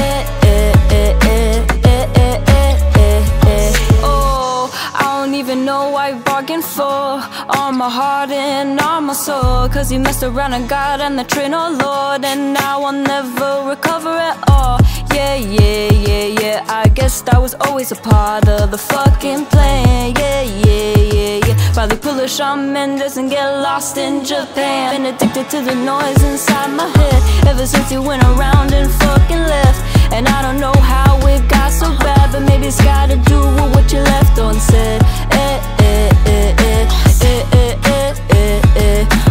my 7.76 7.90
heart 7.90 8.32
and 8.32 8.80
all 8.80 9.02
my 9.02 9.14
soul. 9.14 9.68
Cause 9.70 9.92
you 9.92 10.00
messed 10.00 10.24
around 10.24 10.54
and 10.54 10.68
got 10.70 11.02
on 11.02 11.16
the 11.16 11.24
train, 11.24 11.54
oh 11.54 11.70
Lord. 11.84 12.24
And 12.24 12.54
now 12.54 12.84
I'll 12.84 12.94
never 12.94 13.70
recover 13.70 14.10
at 14.10 14.38
all. 14.50 14.80
Yeah, 15.14 15.36
yeah, 15.36 15.92
yeah, 15.92 16.42
yeah. 16.42 16.66
I 16.68 16.88
guess 16.90 17.22
that 17.24 17.42
was 17.42 17.54
always 17.56 17.92
a 17.92 17.96
part 17.96 18.48
of 18.48 18.72
the 18.72 18.78
fucking 18.78 19.46
plan. 19.48 20.14
Yeah, 20.16 20.42
yeah, 20.42 20.98
yeah, 21.14 21.48
yeah. 21.48 21.74
Probably 21.74 21.98
pull 21.98 22.20
a 22.20 22.28
Shawn 22.28 22.72
Mendes 22.72 23.18
and 23.18 23.30
get 23.30 23.48
lost 23.68 23.98
in 23.98 24.24
Japan. 24.24 24.96
Been 24.96 25.14
addicted 25.14 25.50
to 25.50 25.62
the 25.62 25.76
noise 25.76 26.22
inside 26.24 26.72
my 26.72 26.88
head 26.88 27.48
ever 27.48 27.66
since 27.66 27.92
you 27.92 28.02
went 28.02 28.24
around 28.24 28.74
and 28.74 28.90
fucking 29.04 29.44
left. 29.56 29.80
And 30.14 30.28
I 30.28 30.42
don't 30.42 30.60
know 30.60 30.76
how 30.82 31.18
it 31.28 31.48
got 31.50 31.72
so 31.72 31.88
bad, 32.00 32.32
but 32.32 32.42
maybe 32.42 32.68
it's 32.68 32.82
gotta 32.82 33.18
do 33.18 33.40
with 33.40 33.70
what 33.76 33.92
you 33.92 34.00
left 34.00 34.38
unsaid. 34.38 35.02
Eh, 35.32 35.58
eh, 35.80 36.10
eh, 36.26 36.56
eh, 36.58 36.88
eh, 37.22 37.22
eh, 37.22 37.46
eh, 37.54 37.65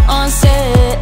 on 0.09 0.30
set 0.30 0.99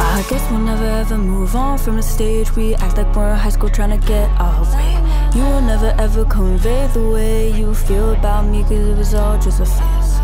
I 0.00 0.24
guess 0.28 0.50
we'll 0.50 0.60
never 0.60 0.84
ever 0.84 1.16
move 1.16 1.56
on 1.56 1.78
from 1.78 1.96
the 1.96 2.02
stage. 2.02 2.54
We 2.54 2.74
act 2.74 2.96
like 2.98 3.14
we're 3.14 3.30
in 3.30 3.38
high 3.38 3.50
school 3.50 3.70
trying 3.70 3.98
to 3.98 4.06
get 4.06 4.28
our 4.38 4.62
way. 4.74 5.08
You 5.34 5.42
will 5.44 5.60
never 5.60 5.94
ever 5.98 6.24
convey 6.24 6.86
the 6.88 7.08
way 7.10 7.50
you 7.50 7.74
feel 7.74 8.12
about 8.12 8.46
me 8.46 8.62
Cause 8.62 8.72
it 8.72 8.96
was 8.96 9.14
all 9.14 9.38
just 9.38 9.60
a 9.60 9.66
phase 9.66 10.18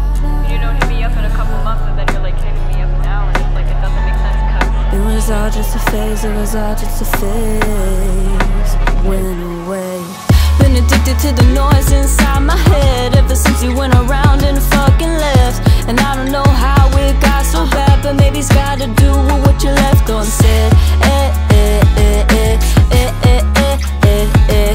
You 0.50 0.59
don't 0.59 0.74
hit 0.80 0.88
me 0.88 1.05
up 1.05 1.12
in 1.12 1.24
a 1.24 1.30
couple 1.30 1.57
months 1.62 1.84
and 1.84 1.98
then 1.98 2.09
you're 2.12 2.22
like 2.22 2.34
hitting 2.36 2.66
me 2.68 2.82
up 2.82 2.90
now 3.05 3.28
And 3.28 3.36
it's 3.36 3.55
like 3.55 3.66
it 3.66 3.80
doesn't 3.82 4.05
make 4.05 4.18
sense 4.24 4.40
cause 4.50 4.94
It 4.94 5.05
was 5.05 5.30
all 5.30 5.50
just 5.50 5.76
a 5.76 5.78
phase, 5.90 6.24
it 6.24 6.34
was 6.34 6.55
all 6.55 6.74
just 6.74 7.02
a 7.02 7.05
phase 7.05 8.74
Went 9.05 9.68
away. 9.68 10.23
Been 10.59 10.76
addicted 10.76 11.18
to 11.20 11.32
the 11.32 11.46
noise 11.52 11.90
inside 11.92 12.40
my 12.40 12.57
head 12.57 13.16
ever 13.16 13.34
since 13.36 13.62
you 13.62 13.74
went 13.76 13.94
around 13.94 14.42
and 14.42 14.59
fucking 14.74 15.14
left. 15.26 15.61
And 15.88 15.98
I 16.00 16.14
don't 16.16 16.32
know 16.32 16.44
how 16.64 16.88
it 16.98 17.20
got 17.20 17.44
so 17.44 17.66
bad, 17.70 18.02
but 18.02 18.14
maybe 18.16 18.38
it's 18.38 18.48
gotta 18.52 18.86
do 18.86 19.11
with 19.26 19.40
what 19.46 19.62
you 19.62 19.70
left 19.70 20.09
unsaid. 20.09 20.72
Eh, 21.02 21.28
eh, 21.50 21.80
eh, 21.98 22.26
eh, 22.40 22.59
eh, 22.92 23.11
eh, 23.24 23.42
eh, 23.57 23.76
eh, 24.05 24.26
eh, 24.48 24.72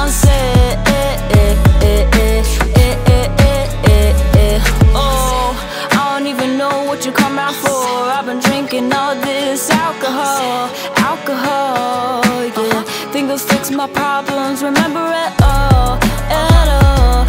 unsaid. 0.00 0.78
Eh, 0.86 1.14
eh, 1.40 1.54
eh, 1.82 2.02
eh, 2.24 2.42
eh, 2.76 2.94
eh, 3.06 3.26
eh, 3.48 3.66
eh, 3.84 4.14
eh. 4.38 4.60
Oh, 4.94 5.54
I 5.90 6.18
don't 6.18 6.26
even 6.26 6.56
know 6.56 6.84
what 6.84 7.04
you 7.04 7.12
come 7.12 7.38
out 7.38 7.54
for. 7.54 7.82
I've 8.16 8.26
been 8.26 8.40
drinking 8.40 8.92
all 8.92 9.14
this 9.16 9.70
alcohol, 9.70 10.70
alcohol, 10.96 12.22
Think 13.22 13.38
fix 13.38 13.70
my 13.70 13.86
problems, 13.86 14.64
remember 14.64 14.98
it 14.98 15.32
all, 15.42 15.96
at 16.28 16.68
all, 16.82 17.24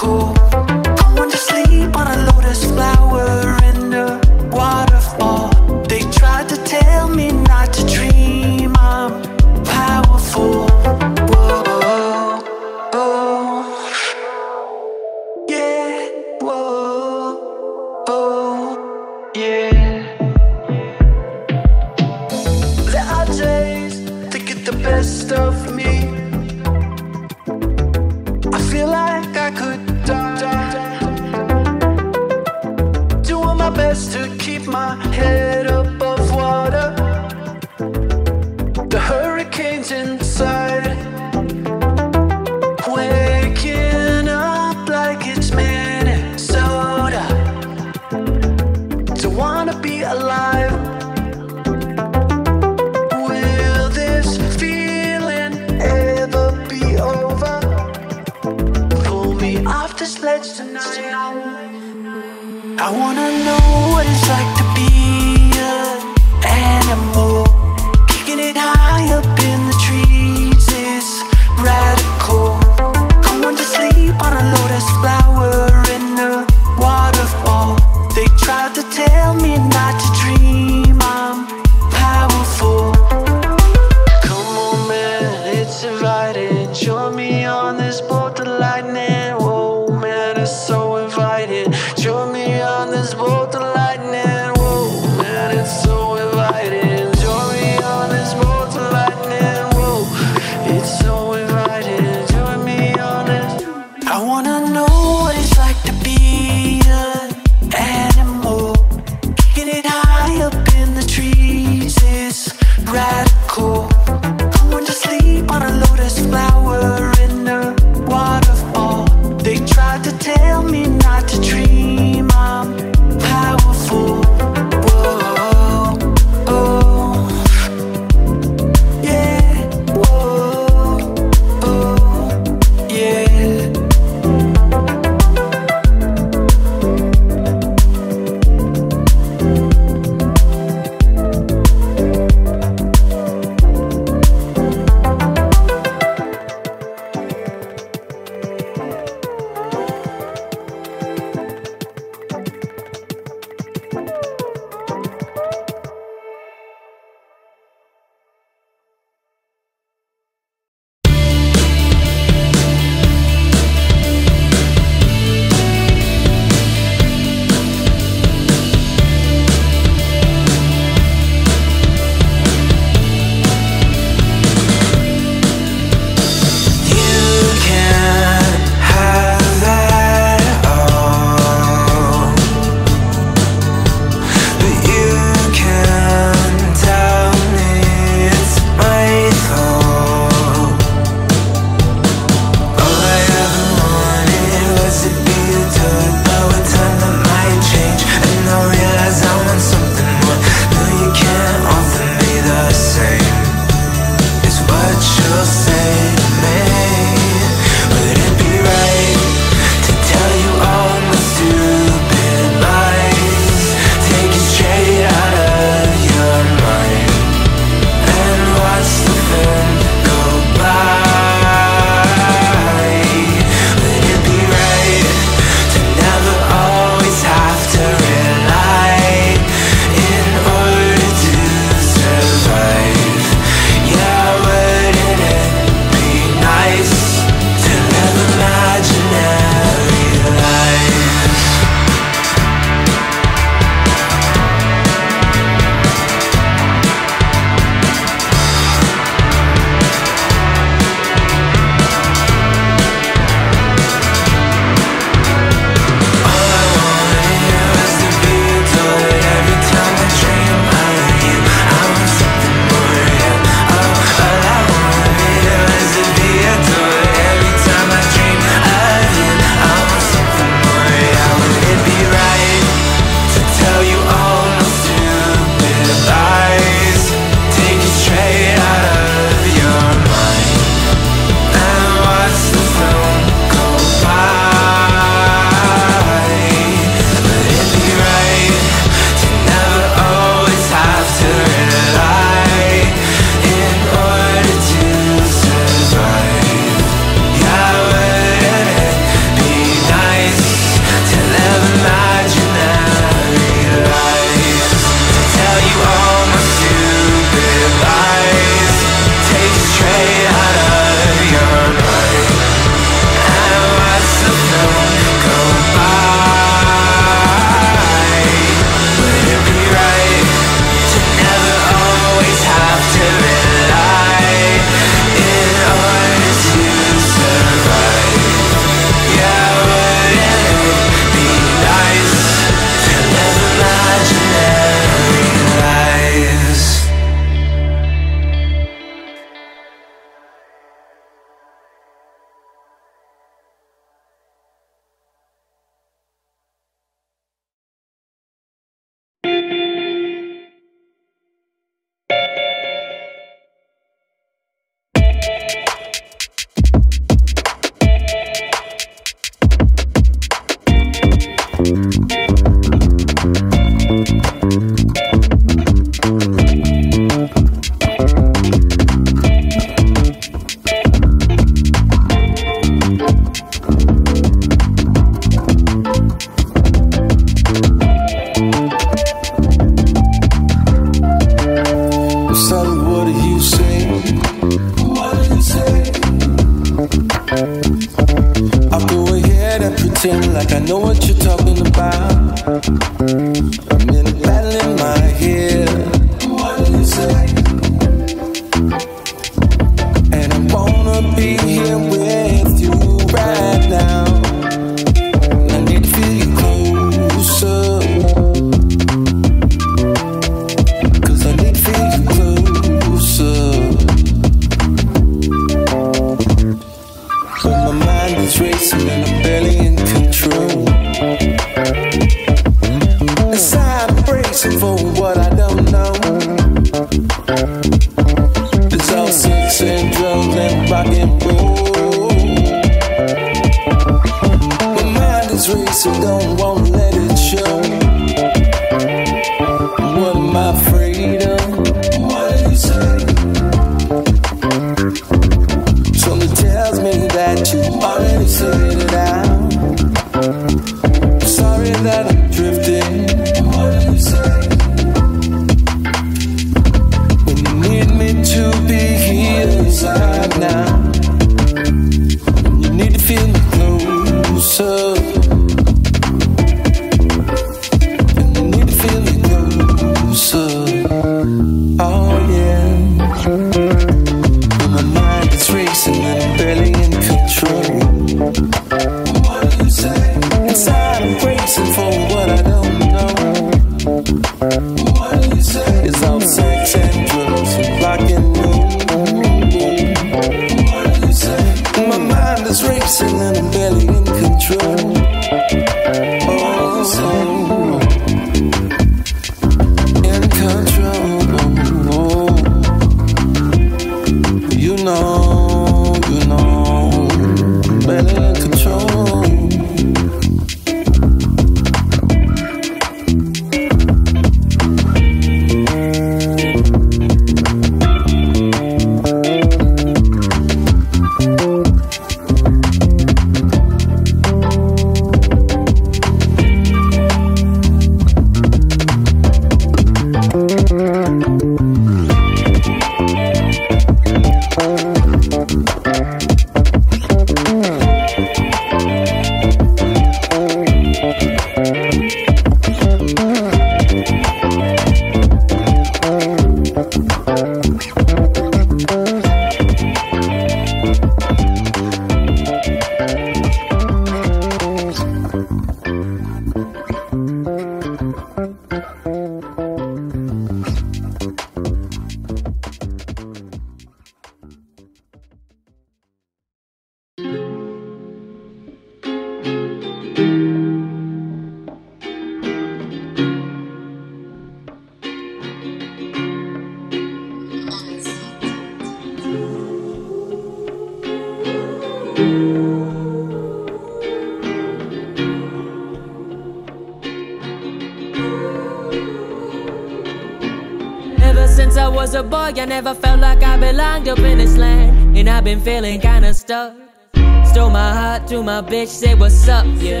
my 598.62 598.70
bitch, 598.70 598.88
say 598.88 599.14
what's 599.14 599.48
up, 599.48 599.66
yeah. 599.76 600.00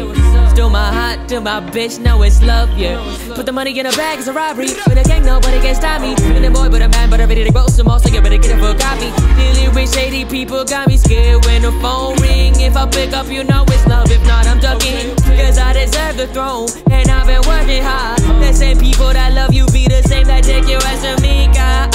Stole 0.54 0.70
my 0.70 0.90
heart 0.90 1.28
to 1.28 1.42
my 1.42 1.60
bitch, 1.60 1.98
now 2.00 2.22
it's 2.22 2.42
love, 2.42 2.70
yeah. 2.78 2.96
Put 3.34 3.44
the 3.44 3.52
money 3.52 3.78
in 3.78 3.84
a 3.84 3.92
bag, 3.92 4.18
it's 4.18 4.28
a 4.28 4.32
robbery. 4.32 4.68
With 4.88 4.96
a 4.96 5.04
gang, 5.06 5.26
nobody 5.26 5.60
can 5.60 5.74
stop 5.74 6.00
me. 6.00 6.16
Feeling 6.16 6.46
a 6.46 6.50
boy, 6.50 6.70
but 6.70 6.80
a 6.80 6.88
man, 6.88 7.10
but 7.10 7.20
I'm 7.20 7.28
ready 7.28 7.44
to 7.44 7.52
grow 7.52 7.66
some 7.66 7.86
more, 7.86 7.98
so 7.98 8.08
you 8.08 8.22
better 8.22 8.38
get 8.38 8.52
it 8.52 8.58
for 8.58 8.70
a 8.70 8.78
copy. 8.78 9.12
Dealing 9.36 9.74
with 9.74 9.92
shady 9.92 10.24
people 10.24 10.64
got 10.64 10.88
me 10.88 10.96
scared 10.96 11.44
when 11.44 11.62
the 11.62 11.72
phone 11.82 12.16
ring. 12.22 12.58
If 12.58 12.76
I 12.76 12.88
pick 12.88 13.12
up, 13.12 13.28
you 13.28 13.44
know 13.44 13.64
it's 13.68 13.86
love. 13.86 14.10
If 14.10 14.26
not, 14.26 14.46
I'm 14.46 14.58
ducking. 14.58 15.14
Cause 15.36 15.58
I 15.58 15.74
deserve 15.74 16.16
the 16.16 16.26
throne, 16.28 16.68
and 16.90 17.10
I've 17.10 17.26
been 17.26 17.42
working 17.46 17.82
hard. 17.82 18.20
The 18.40 18.54
same 18.54 18.78
people 18.78 19.12
that 19.12 19.34
love 19.34 19.52
you 19.52 19.66
be 19.66 19.86
the 19.86 20.02
same 20.08 20.26
that 20.28 20.44
take 20.44 20.66
your 20.66 20.80
ass 20.82 21.02
to 21.04 21.20
me, 21.20 21.48
God. 21.52 21.92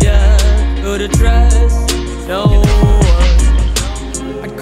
Yeah, 0.00 0.38
who 0.80 0.96
to 0.96 1.08
trust? 1.08 1.92
No 2.26 2.46
one. 2.46 3.31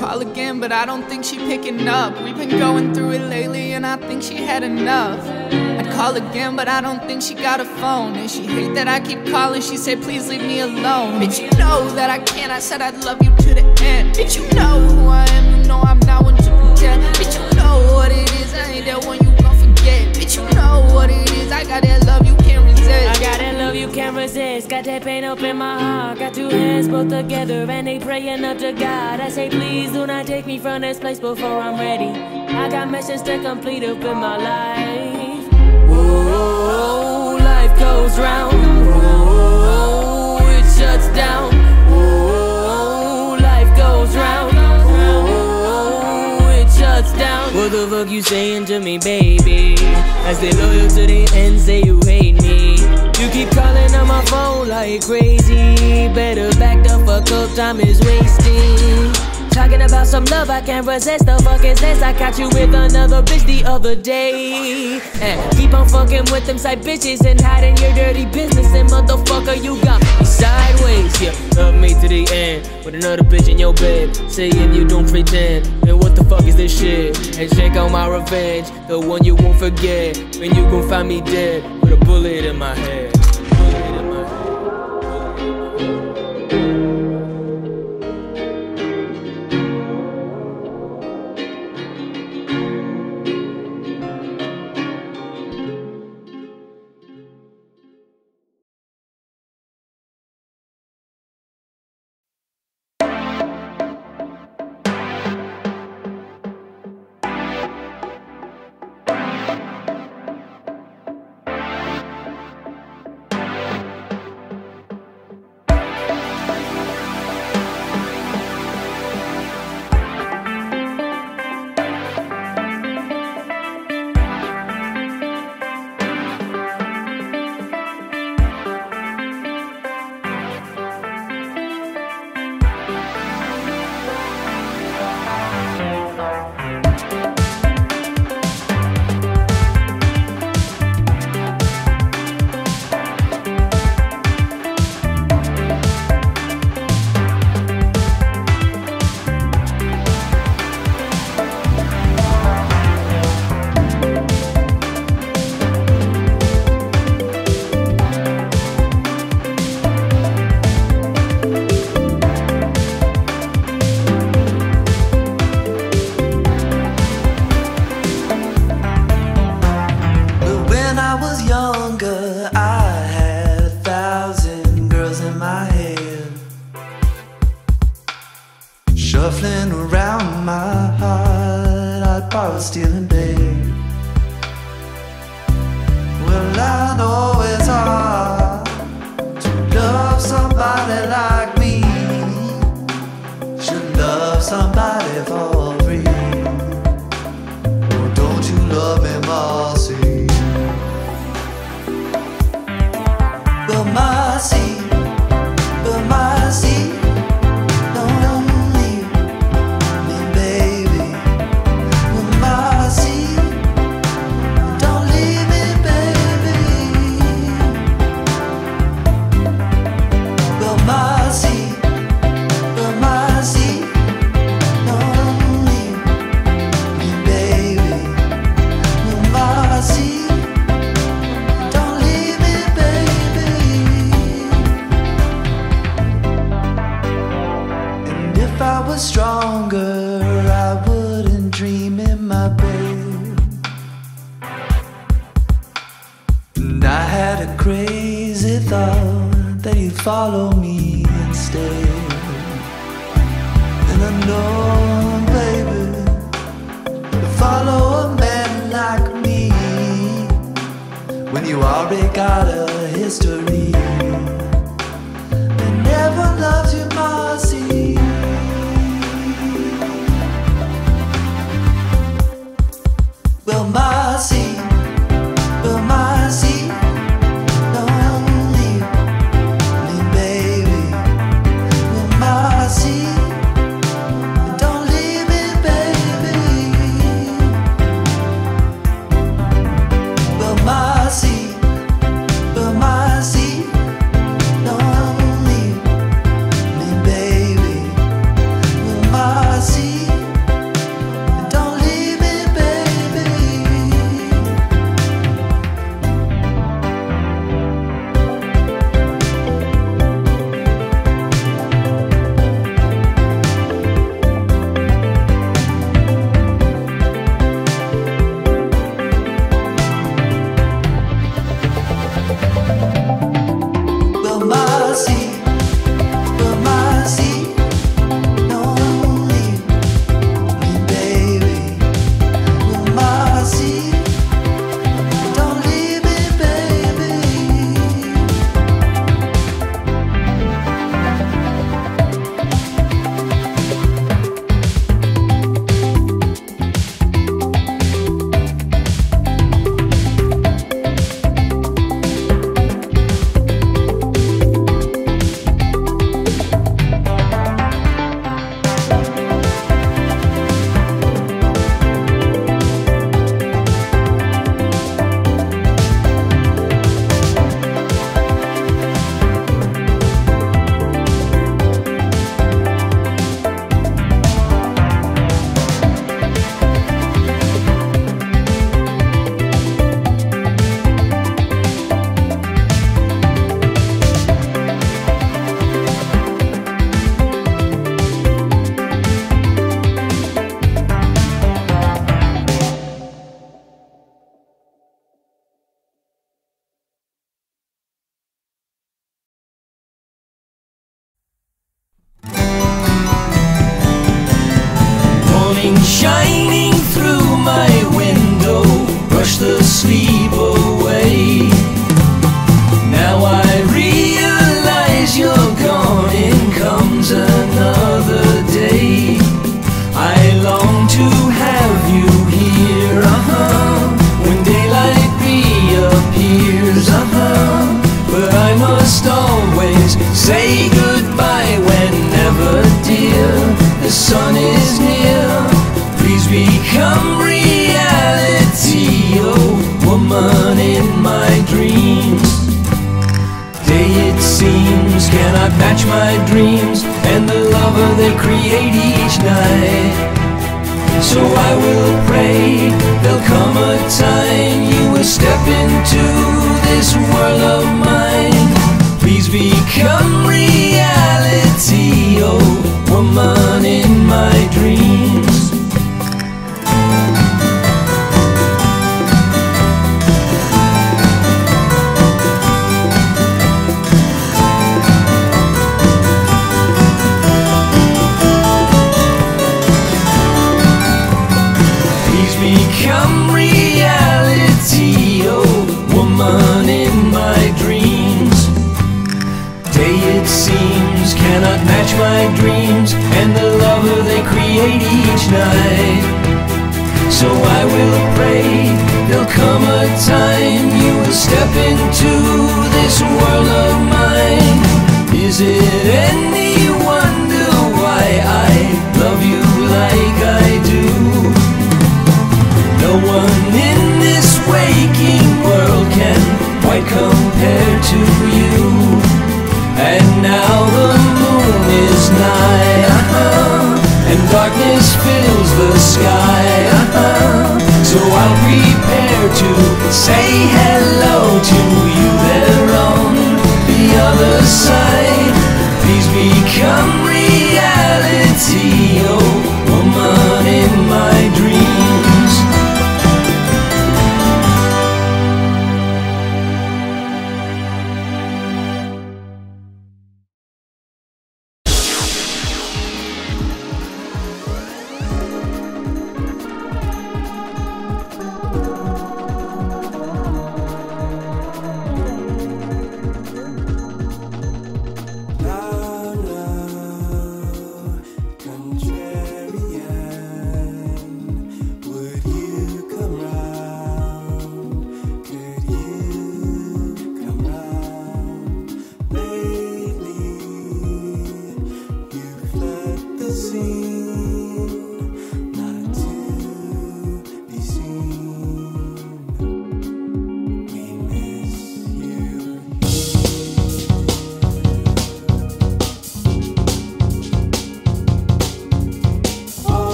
Call 0.00 0.22
again, 0.22 0.60
but 0.60 0.72
I 0.72 0.86
don't 0.86 1.06
think 1.10 1.26
she 1.26 1.36
picking 1.36 1.86
up. 1.86 2.18
We've 2.22 2.34
been 2.34 2.58
going 2.58 2.94
through 2.94 3.10
it 3.10 3.28
lately, 3.28 3.72
and 3.72 3.84
I 3.84 3.96
think 3.96 4.22
she 4.22 4.36
had 4.36 4.62
enough. 4.62 5.20
I'd 5.52 5.92
call 5.92 6.16
again, 6.16 6.56
but 6.56 6.68
I 6.68 6.80
don't 6.80 7.04
think 7.04 7.20
she 7.20 7.34
got 7.34 7.60
a 7.60 7.66
phone. 7.66 8.16
And 8.16 8.30
she 8.30 8.46
hate 8.46 8.72
that 8.76 8.88
I 8.88 9.00
keep 9.00 9.26
calling. 9.26 9.60
She 9.60 9.76
said, 9.76 10.00
please 10.00 10.26
leave 10.26 10.40
me 10.40 10.60
alone. 10.60 11.20
Bitch, 11.20 11.38
you 11.38 11.50
know 11.58 11.86
that 11.90 12.08
I 12.08 12.18
can't. 12.18 12.50
I 12.50 12.60
said 12.60 12.80
I'd 12.80 13.04
love 13.04 13.22
you 13.22 13.28
to 13.44 13.54
the 13.54 13.60
end. 13.82 14.16
Bitch, 14.16 14.40
you 14.40 14.50
know 14.56 14.80
who 14.80 15.08
I 15.08 15.26
am. 15.32 15.60
You 15.60 15.68
know 15.68 15.80
I'm 15.80 16.00
not 16.00 16.24
one 16.24 16.36
to 16.36 16.42
pretend. 16.42 17.02
Bitch, 17.16 17.34
you 17.34 17.56
know 17.58 17.92
what 17.92 18.10
it 18.10 18.32
is. 18.40 18.54
I 18.54 18.70
ain't 18.70 18.86
that 18.86 19.04
one 19.04 19.18
you. 19.22 19.29
Bitch, 20.30 20.36
you 20.36 20.54
know 20.54 20.94
what 20.94 21.10
it 21.10 21.28
is. 21.32 21.50
I 21.50 21.64
got 21.64 21.82
that 21.82 22.06
love 22.06 22.24
you 22.24 22.36
can't 22.36 22.64
resist. 22.64 22.88
I 22.88 23.14
got 23.14 23.38
that 23.38 23.56
love 23.56 23.74
you 23.74 23.88
can't 23.88 24.16
resist. 24.16 24.68
Got 24.68 24.84
that 24.84 25.02
pain 25.02 25.24
up 25.24 25.40
in 25.40 25.56
my 25.56 25.78
heart. 25.78 26.18
Got 26.20 26.34
two 26.34 26.48
hands 26.48 26.86
both 26.86 27.08
together 27.08 27.66
and 27.68 27.86
they 27.86 27.98
praying 27.98 28.44
up 28.44 28.58
to 28.58 28.72
God. 28.72 29.18
I 29.20 29.28
say, 29.28 29.50
please 29.50 29.90
do 29.90 30.06
not 30.06 30.26
take 30.26 30.46
me 30.46 30.58
from 30.58 30.82
this 30.82 31.00
place 31.00 31.18
before 31.18 31.58
I'm 31.58 31.80
ready. 31.80 32.10
I 32.54 32.68
got 32.70 32.88
missions 32.90 33.22
to 33.22 33.42
complete 33.42 33.82
up 33.82 33.98
in 33.98 34.16
my 34.18 34.36
life. 34.36 35.52
Whoa, 35.88 37.36
life 37.38 37.76
goes 37.78 38.16
round. 38.18 38.86
Whoa, 38.86 40.38
it 40.42 40.64
shuts 40.78 41.08
down. 41.16 41.52
Whoa, 41.90 42.29
What 47.52 47.72
the 47.72 47.88
fuck 47.90 48.08
you 48.08 48.22
saying 48.22 48.66
to 48.66 48.78
me, 48.78 48.98
baby? 48.98 49.74
I 49.78 50.32
stay 50.34 50.52
loyal 50.52 50.88
to 50.88 51.06
the 51.06 51.28
end, 51.34 51.60
say 51.60 51.82
you 51.82 52.00
hate 52.04 52.40
me. 52.40 52.74
You 53.20 53.28
keep 53.30 53.50
calling 53.50 53.92
on 53.94 54.06
my 54.06 54.24
phone 54.26 54.68
like 54.68 55.04
crazy. 55.04 56.08
Better 56.14 56.50
back 56.58 56.84
the 56.84 57.02
fuck 57.04 57.30
up, 57.32 57.54
time 57.56 57.80
is 57.80 58.00
wasting. 58.00 59.29
Talking 59.50 59.82
about 59.82 60.06
some 60.06 60.24
love 60.26 60.48
I 60.48 60.60
can't 60.60 60.86
resist. 60.86 61.26
The 61.26 61.36
fuck 61.42 61.64
is 61.64 61.80
this? 61.80 62.02
I 62.02 62.12
caught 62.12 62.38
you 62.38 62.48
with 62.48 62.74
another 62.74 63.22
bitch 63.22 63.44
the 63.46 63.64
other 63.64 63.94
day. 63.96 65.00
And 65.20 65.56
keep 65.56 65.74
on 65.74 65.88
fucking 65.88 66.30
with 66.30 66.46
them 66.46 66.56
side 66.58 66.82
bitches 66.82 67.26
and 67.26 67.40
hiding 67.40 67.76
your 67.78 67.92
dirty 67.94 68.26
business. 68.26 68.72
And 68.72 68.88
motherfucker, 68.88 69.62
you 69.62 69.82
got 69.82 70.00
me 70.00 70.24
sideways. 70.24 71.20
Yeah, 71.20 71.34
love 71.56 71.74
me 71.74 71.94
to 71.94 72.08
the 72.08 72.26
end 72.32 72.84
with 72.84 72.94
another 72.94 73.22
bitch 73.22 73.48
in 73.48 73.58
your 73.58 73.74
bed. 73.74 74.16
Saying 74.30 74.72
you 74.72 74.86
don't 74.86 75.08
pretend. 75.08 75.66
And 75.88 75.98
what 76.00 76.16
the 76.16 76.24
fuck 76.24 76.44
is 76.44 76.56
this 76.56 76.78
shit? 76.78 77.38
And 77.38 77.50
check 77.54 77.76
out 77.76 77.90
my 77.90 78.06
revenge, 78.08 78.68
the 78.88 78.98
one 78.98 79.24
you 79.24 79.34
won't 79.34 79.58
forget. 79.58 80.16
When 80.38 80.54
you 80.54 80.62
gon' 80.70 80.88
find 80.88 81.08
me 81.08 81.20
dead 81.20 81.64
with 81.82 81.92
a 81.92 81.96
bullet 82.04 82.44
in 82.44 82.56
my 82.56 82.74
head. 82.74 83.19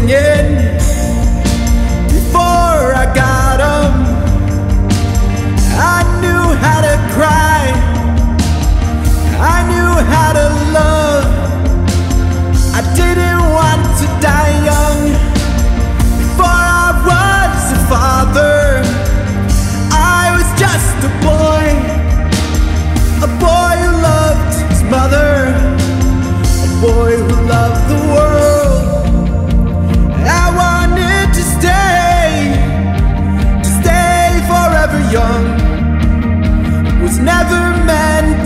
singing 0.00 0.56
before 2.08 2.94
I 2.94 3.12
got. 3.14 3.39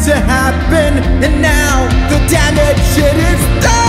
to 0.05 0.15
happen 0.15 0.99
And 1.25 1.41
now 1.41 1.89
the 2.11 2.19
damage, 2.29 2.99
it 2.99 3.17
is 3.17 3.65
done. 3.65 3.85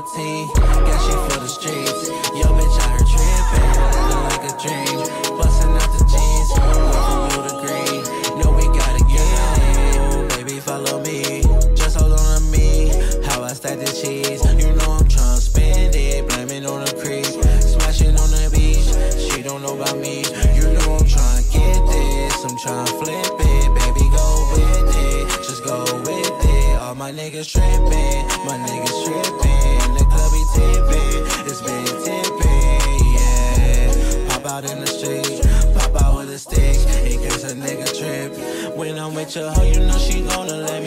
royalty. 0.00 0.46
Guess 0.86 1.04
she 1.04 1.12
for 1.12 1.40
the 1.40 1.48
streets. 1.48 2.08
Yo, 2.08 2.46
bitch, 2.56 2.78
I 2.80 2.88
heard 2.88 3.06
tripping. 3.06 3.70
Living 4.08 4.24
like 4.30 4.44
a 4.44 4.54
dream. 4.60 4.98
Busting 5.36 5.70
out 5.70 5.90
the 5.96 6.04
jeans. 6.08 6.50
Welcome 6.56 7.30
to 7.30 7.40
the 7.48 7.54
green. 7.60 8.02
No, 8.40 8.50
we 8.52 8.64
gotta 8.76 9.04
get 9.04 9.26
it. 9.60 10.36
Baby, 10.36 10.60
follow 10.60 11.00
me. 11.02 11.42
Just 11.74 11.96
hold 11.98 12.12
on 12.12 12.40
to 12.40 12.44
me. 12.50 12.88
How 13.24 13.42
I 13.42 13.52
stack 13.52 13.78
the 13.78 13.86
cheese. 13.86 14.44
You 14.44 14.72
know 14.74 14.98
I'm 14.98 15.08
trying 15.08 15.36
to 15.36 15.42
spend 15.42 15.94
it. 15.94 16.28
Blaming 16.28 16.66
on 16.66 16.84
the 16.84 16.94
creep. 16.94 17.26
Smashing 17.26 18.16
on 18.16 18.30
the 18.30 18.48
beach. 18.52 18.88
She 19.30 19.42
don't 19.42 19.62
know 19.62 19.74
about 19.80 19.98
me. 19.98 20.24
You 20.56 20.72
know 20.72 20.96
I'm 20.96 21.06
trying 21.06 21.42
to 21.42 21.50
get 21.52 21.78
this. 21.88 22.44
I'm 22.44 22.56
trying 22.58 22.86
to 22.86 22.92
flip 22.92 23.36
it. 23.38 23.68
Baby, 23.80 24.06
go 24.10 24.26
with 24.52 24.96
it. 24.96 25.28
Just 25.44 25.64
go 25.64 25.84
with 26.00 26.44
it. 26.44 26.78
All 26.80 26.94
my 26.94 27.12
niggas 27.12 27.52
tripping. 27.52 28.26
My 28.46 28.56
niggas. 28.66 28.89
catch 39.30 39.36
a 39.36 39.52
hoe, 39.52 39.62
you 39.62 39.80
know 39.80 39.98
she 39.98 40.22
gonna 40.22 40.56
let 40.56 40.79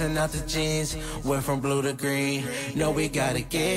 busting 0.00 0.16
out 0.16 0.32
the 0.32 0.46
jeans. 0.46 0.96
Went 1.24 1.44
from 1.44 1.60
blue 1.60 1.82
to 1.82 1.92
green. 1.92 2.44
No, 2.74 2.90
we 2.90 3.08
gotta 3.08 3.42
get 3.42 3.69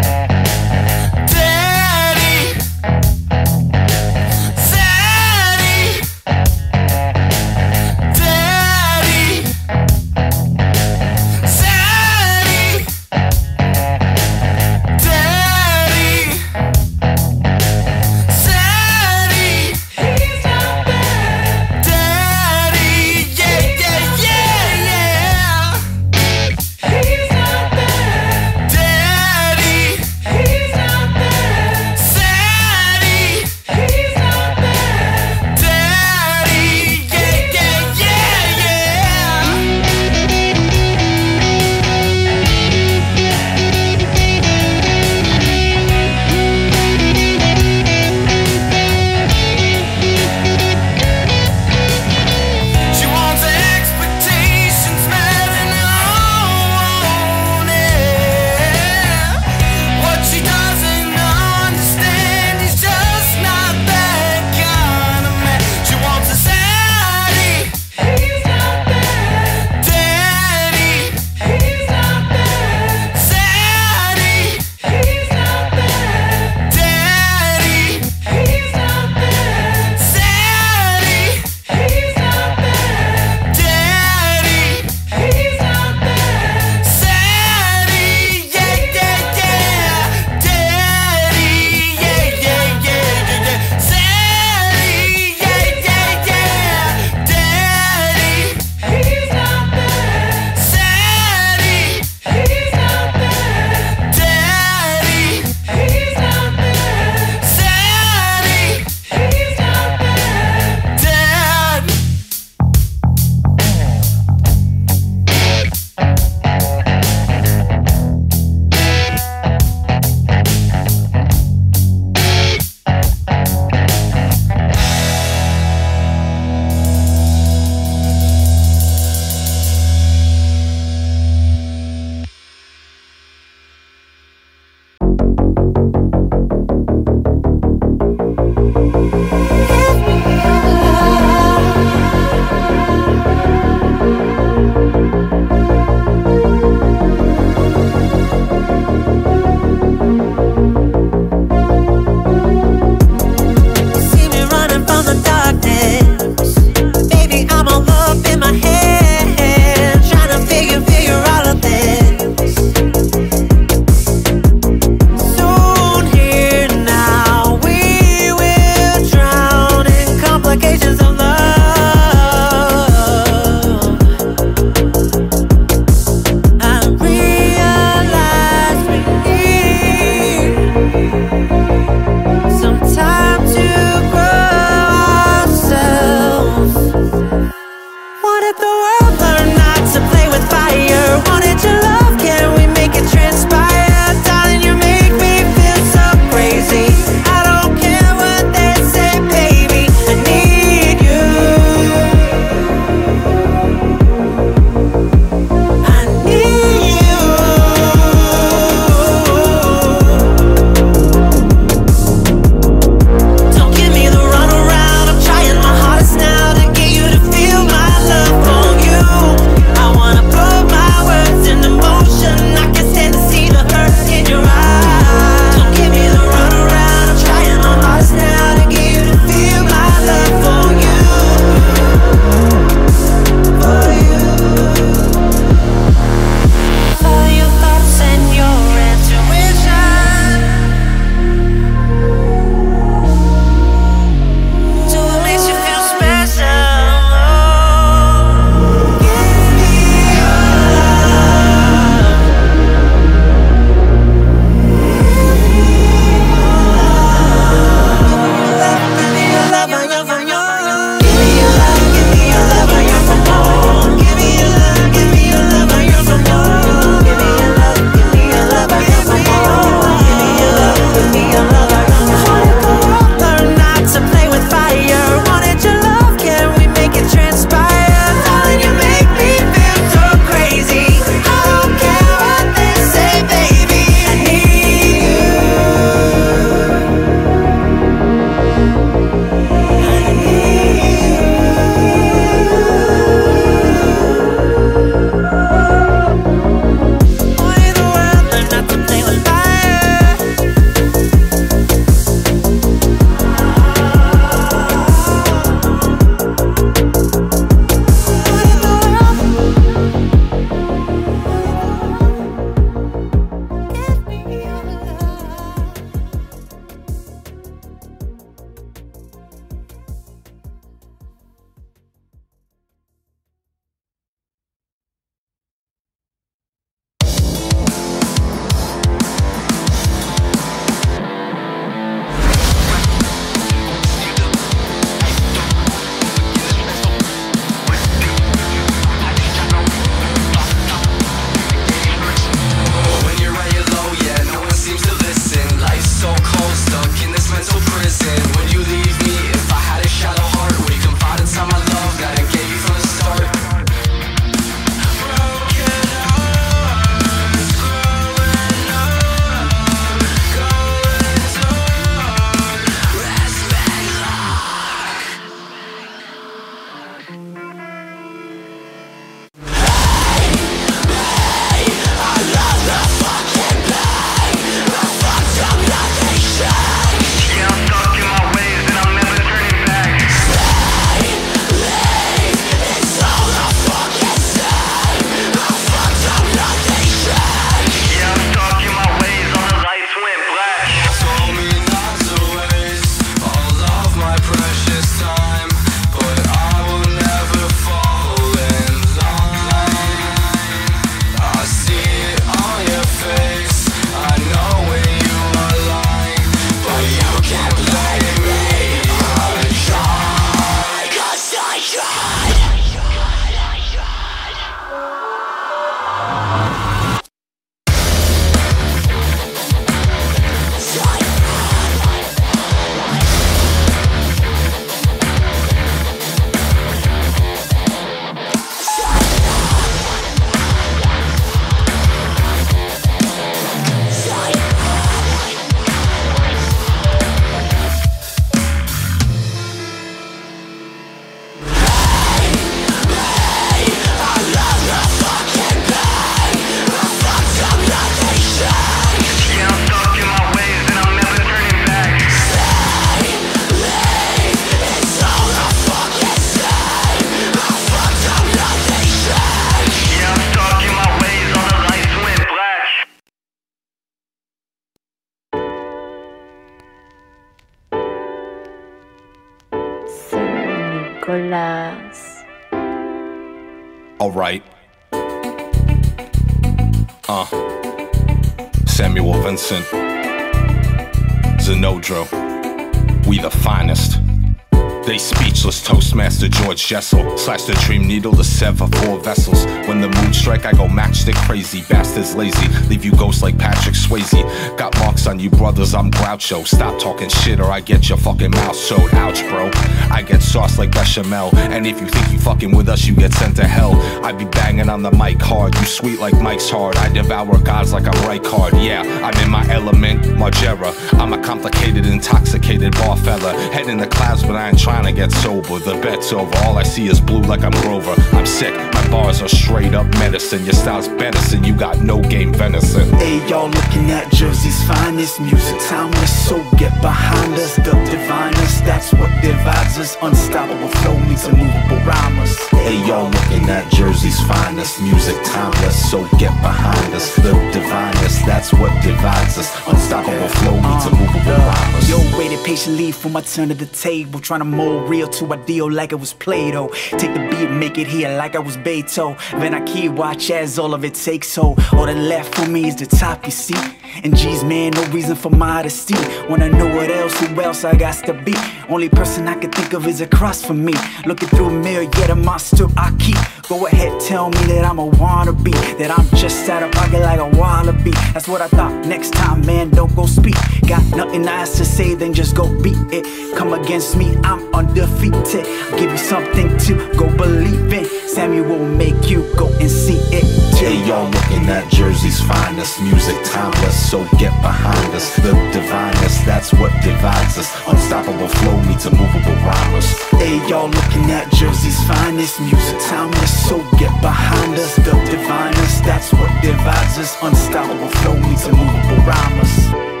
Slash 487.31 487.43
the 487.43 487.53
dream 487.65 487.87
needle 487.87 488.11
to 488.15 488.25
sever 488.25 488.67
four 488.67 488.99
vessels. 488.99 489.45
When 489.65 489.79
the 489.79 489.87
mood 489.87 490.13
strike, 490.13 490.45
I 490.45 490.51
go 490.51 490.67
matchstick 491.01 491.15
crazy. 491.27 491.61
Bastards 491.69 492.15
lazy, 492.15 492.47
leave 492.67 492.85
you 492.85 492.91
ghosts 492.91 493.21
like 493.21 493.37
Patrick 493.37 493.75
Swayze. 493.75 494.57
Got 494.57 494.77
marks 494.79 495.07
on 495.07 495.19
you, 495.19 495.29
brothers, 495.29 495.73
I'm 495.73 495.91
Groucho. 495.91 496.45
Stop 496.45 496.79
talking 496.79 497.09
shit 497.09 497.39
or 497.39 497.51
I 497.51 497.61
get 497.61 497.89
your 497.89 497.97
fucking 497.97 498.31
mouth 498.31 498.55
sewed. 498.55 498.93
Ouch, 498.93 499.21
bro. 499.23 499.49
I 499.89 500.03
get 500.07 500.21
sauce 500.21 500.57
like 500.57 500.71
bechamel. 500.71 501.35
And 501.35 501.65
if 501.65 501.79
you 501.79 501.87
think 501.87 502.11
you 502.11 502.19
fucking 502.19 502.55
with 502.55 502.69
us, 502.69 502.85
you 502.85 502.95
get 502.95 503.13
sent 503.13 503.35
to 503.37 503.47
hell. 503.47 503.73
I 504.03 504.11
be 504.11 504.25
banging 504.25 504.69
on 504.69 504.83
the 504.83 504.91
mic 504.91 505.21
hard. 505.21 505.55
You 505.55 505.65
sweet 505.65 505.99
like 505.99 506.19
Mike's 506.21 506.49
hard. 506.49 506.75
I 506.77 506.89
devour 506.89 507.37
gods 507.39 507.73
like 507.73 507.85
I'm 507.85 508.07
right 508.07 508.23
card. 508.23 508.53
Yeah, 508.55 508.81
I'm 508.81 509.17
in 509.23 509.29
my 509.29 509.47
element, 509.51 510.01
Margera. 510.03 510.73
I'm 510.99 511.13
a 511.13 511.21
complicated, 511.23 511.85
intoxicated 511.85 512.73
bar 512.73 512.97
fella. 512.97 513.33
Head 513.51 513.67
in 513.67 513.77
the 513.77 513.87
clouds, 513.87 514.23
but 514.23 514.35
I 514.35 514.49
ain't 514.49 514.59
trying 514.59 514.85
to 514.85 514.91
get 514.91 515.11
sober. 515.11 515.59
The 515.59 515.79
bet's 515.81 516.13
over. 516.13 516.35
All 516.39 516.57
I 516.57 516.63
see 516.63 516.87
is 516.87 516.99
blue 516.99 517.21
like 517.21 517.43
I'm 517.43 517.51
Grover. 517.61 517.95
I'm 518.13 518.25
sick. 518.25 518.53
My 518.73 518.87
bars 518.89 519.21
are 519.21 519.27
straight 519.27 519.73
up 519.73 519.85
medicine. 519.99 520.43
Your 520.43 520.53
style's 520.53 520.87
medicine. 520.97 521.43
You 521.43 521.55
got 521.55 521.81
no 521.81 522.01
game 522.01 522.33
venison. 522.33 522.89
Hey, 522.97 523.25
y'all 523.27 523.49
looking 523.49 523.91
at 523.91 524.11
Jersey's 524.11 524.63
finest 524.67 525.19
music 525.19 525.59
timeless. 525.67 526.13
So 526.27 526.37
get 526.57 526.73
behind 526.81 527.33
us, 527.33 527.55
the 527.57 527.71
diviners. 527.89 528.61
That's 528.61 528.93
what 528.93 529.09
divides 529.21 529.77
us. 529.77 529.97
Unstoppable 530.01 530.67
flow 530.67 530.97
meets 530.99 531.27
immovable 531.27 531.77
rhymers. 531.85 532.37
Hey, 532.49 532.77
y'all 532.87 533.09
looking 533.09 533.49
at 533.49 533.71
Jersey's 533.71 534.19
finest 534.21 534.81
music 534.81 535.15
timeless. 535.25 535.89
So 535.89 536.07
get 536.17 536.33
behind 536.41 536.93
us, 536.93 537.15
the 537.15 537.33
divinest. 537.53 538.25
That's 538.25 538.53
what 538.53 538.71
divides 538.83 539.37
us. 539.37 539.49
Unstoppable 539.67 540.27
flow 540.39 540.55
meets 540.61 540.85
immovable 540.85 541.31
rhymers. 541.31 541.89
Yo, 541.89 541.97
waited 542.17 542.43
patiently 542.45 542.91
for 542.91 543.09
my 543.09 543.21
turn 543.21 543.51
at 543.51 543.59
the 543.59 543.65
table. 543.65 544.19
Trying 544.19 544.41
to 544.41 544.45
mold 544.45 544.89
real 544.89 545.07
to 545.07 545.33
ideal 545.33 545.71
like 545.71 545.91
it 545.91 545.99
was 545.99 546.13
Play 546.13 546.51
Doh. 546.51 546.67
Take 546.97 547.13
the 547.13 547.27
beat, 547.31 547.49
make 547.49 547.77
it 547.77 547.87
here 547.87 548.15
like 548.17 548.35
I 548.35 548.39
was 548.39 548.57
Beethoven. 548.57 549.17
Then 549.39 549.53
I 549.53 549.61
keep 549.65 549.91
watch 549.93 550.29
as 550.31 550.59
all 550.59 550.73
of 550.73 550.80
it 550.83 550.95
takes 550.95 551.35
hold. 551.35 551.59
All 551.73 551.85
that 551.85 551.97
left 551.97 552.35
for 552.35 552.47
me 552.47 552.67
is 552.67 552.75
the 552.75 552.85
top, 552.85 553.25
you 553.25 553.31
see. 553.31 553.80
And 554.03 554.15
G's, 554.15 554.43
man, 554.43 554.71
no 554.71 554.83
reason 554.87 555.15
for 555.15 555.29
modesty. 555.29 555.95
When 556.27 556.41
I 556.41 556.47
know 556.47 556.67
what 556.75 556.89
else, 556.89 557.19
who 557.19 557.41
else 557.41 557.63
I 557.63 557.75
got 557.75 558.03
to 558.05 558.13
be? 558.13 558.33
Only 558.69 558.89
person 558.89 559.27
I 559.27 559.35
can 559.35 559.51
think 559.51 559.73
of 559.73 559.85
is 559.87 560.01
across 560.01 560.43
from 560.43 560.63
me. 560.63 560.73
Looking 561.05 561.29
through 561.29 561.47
a 561.47 561.51
mirror, 561.51 561.83
yet 561.83 562.09
a 562.09 562.15
monster 562.15 562.67
I 562.77 562.95
keep. 562.99 563.17
Go 563.47 563.67
ahead, 563.67 563.99
tell 563.99 564.29
me 564.29 564.39
that 564.53 564.63
I'm 564.63 564.79
a 564.79 564.89
wannabe. 564.89 565.51
That 565.77 565.91
I'm 565.91 566.07
just 566.17 566.47
out 566.49 566.63
of 566.63 566.71
pocket 566.71 567.01
like 567.01 567.19
a 567.19 567.27
wallaby. 567.37 567.91
That's 568.13 568.27
what 568.27 568.41
I 568.41 568.47
thought. 568.47 568.85
Next 568.85 569.13
time, 569.13 569.45
man, 569.45 569.69
don't 569.69 569.93
go 569.95 570.05
speak. 570.05 570.35
Got 570.67 570.83
nothing 570.95 571.23
nice 571.23 571.57
to 571.57 571.65
say, 571.65 571.93
then 571.93 572.13
just 572.13 572.35
go 572.35 572.47
beat 572.61 572.77
it. 572.91 573.05
Come 573.35 573.53
against 573.53 573.97
me, 573.97 574.15
I'm 574.23 574.41
undefeated. 574.55 575.45
I'll 575.45 575.79
give 575.79 575.91
you 575.91 575.97
something 575.97 576.57
to 576.59 576.93
go 576.95 577.05
believe 577.17 577.73
in. 577.73 577.85
Samuel 578.07 578.45
will 578.45 578.65
make 578.65 579.09
you 579.09 579.29
go 579.35 579.47
and 579.59 579.69
see 579.69 579.99
it. 580.11 580.23
Hey, 580.55 580.87
y'all 580.87 581.09
looking 581.09 581.49
at 581.49 581.69
Jersey's 581.71 582.21
finest 582.21 582.81
music 582.81 583.17
timeless. 583.25 583.80
So 583.89 584.05
get 584.17 584.31
behind 584.41 584.93
us, 584.95 585.15
the 585.17 585.33
divinest. 585.51 586.25
That's 586.25 586.53
what 586.53 586.71
divides 586.81 587.37
us. 587.37 587.49
Unstoppable 587.67 588.27
flow 588.27 588.61
meets 588.63 588.85
immovable 588.85 589.35
rhymers. 589.43 589.89
Hey, 590.21 590.37
y'all 590.47 590.69
looking 590.69 591.11
at 591.11 591.29
Jersey's 591.33 591.81
finest 591.87 592.39
music 592.39 592.79
timeless. 592.87 593.33
So 593.49 593.57
get 593.77 593.91
behind 594.01 594.55
us, 594.55 594.75
the 594.77 594.93
divinest. 595.11 595.83
That's 595.83 596.13
what 596.13 596.29
divides 596.41 596.97
us. 596.97 597.17
Unstoppable 597.21 597.89
flow 597.99 598.15
meets 598.15 598.45
immovable 598.47 599.03
rhymers. 599.03 600.00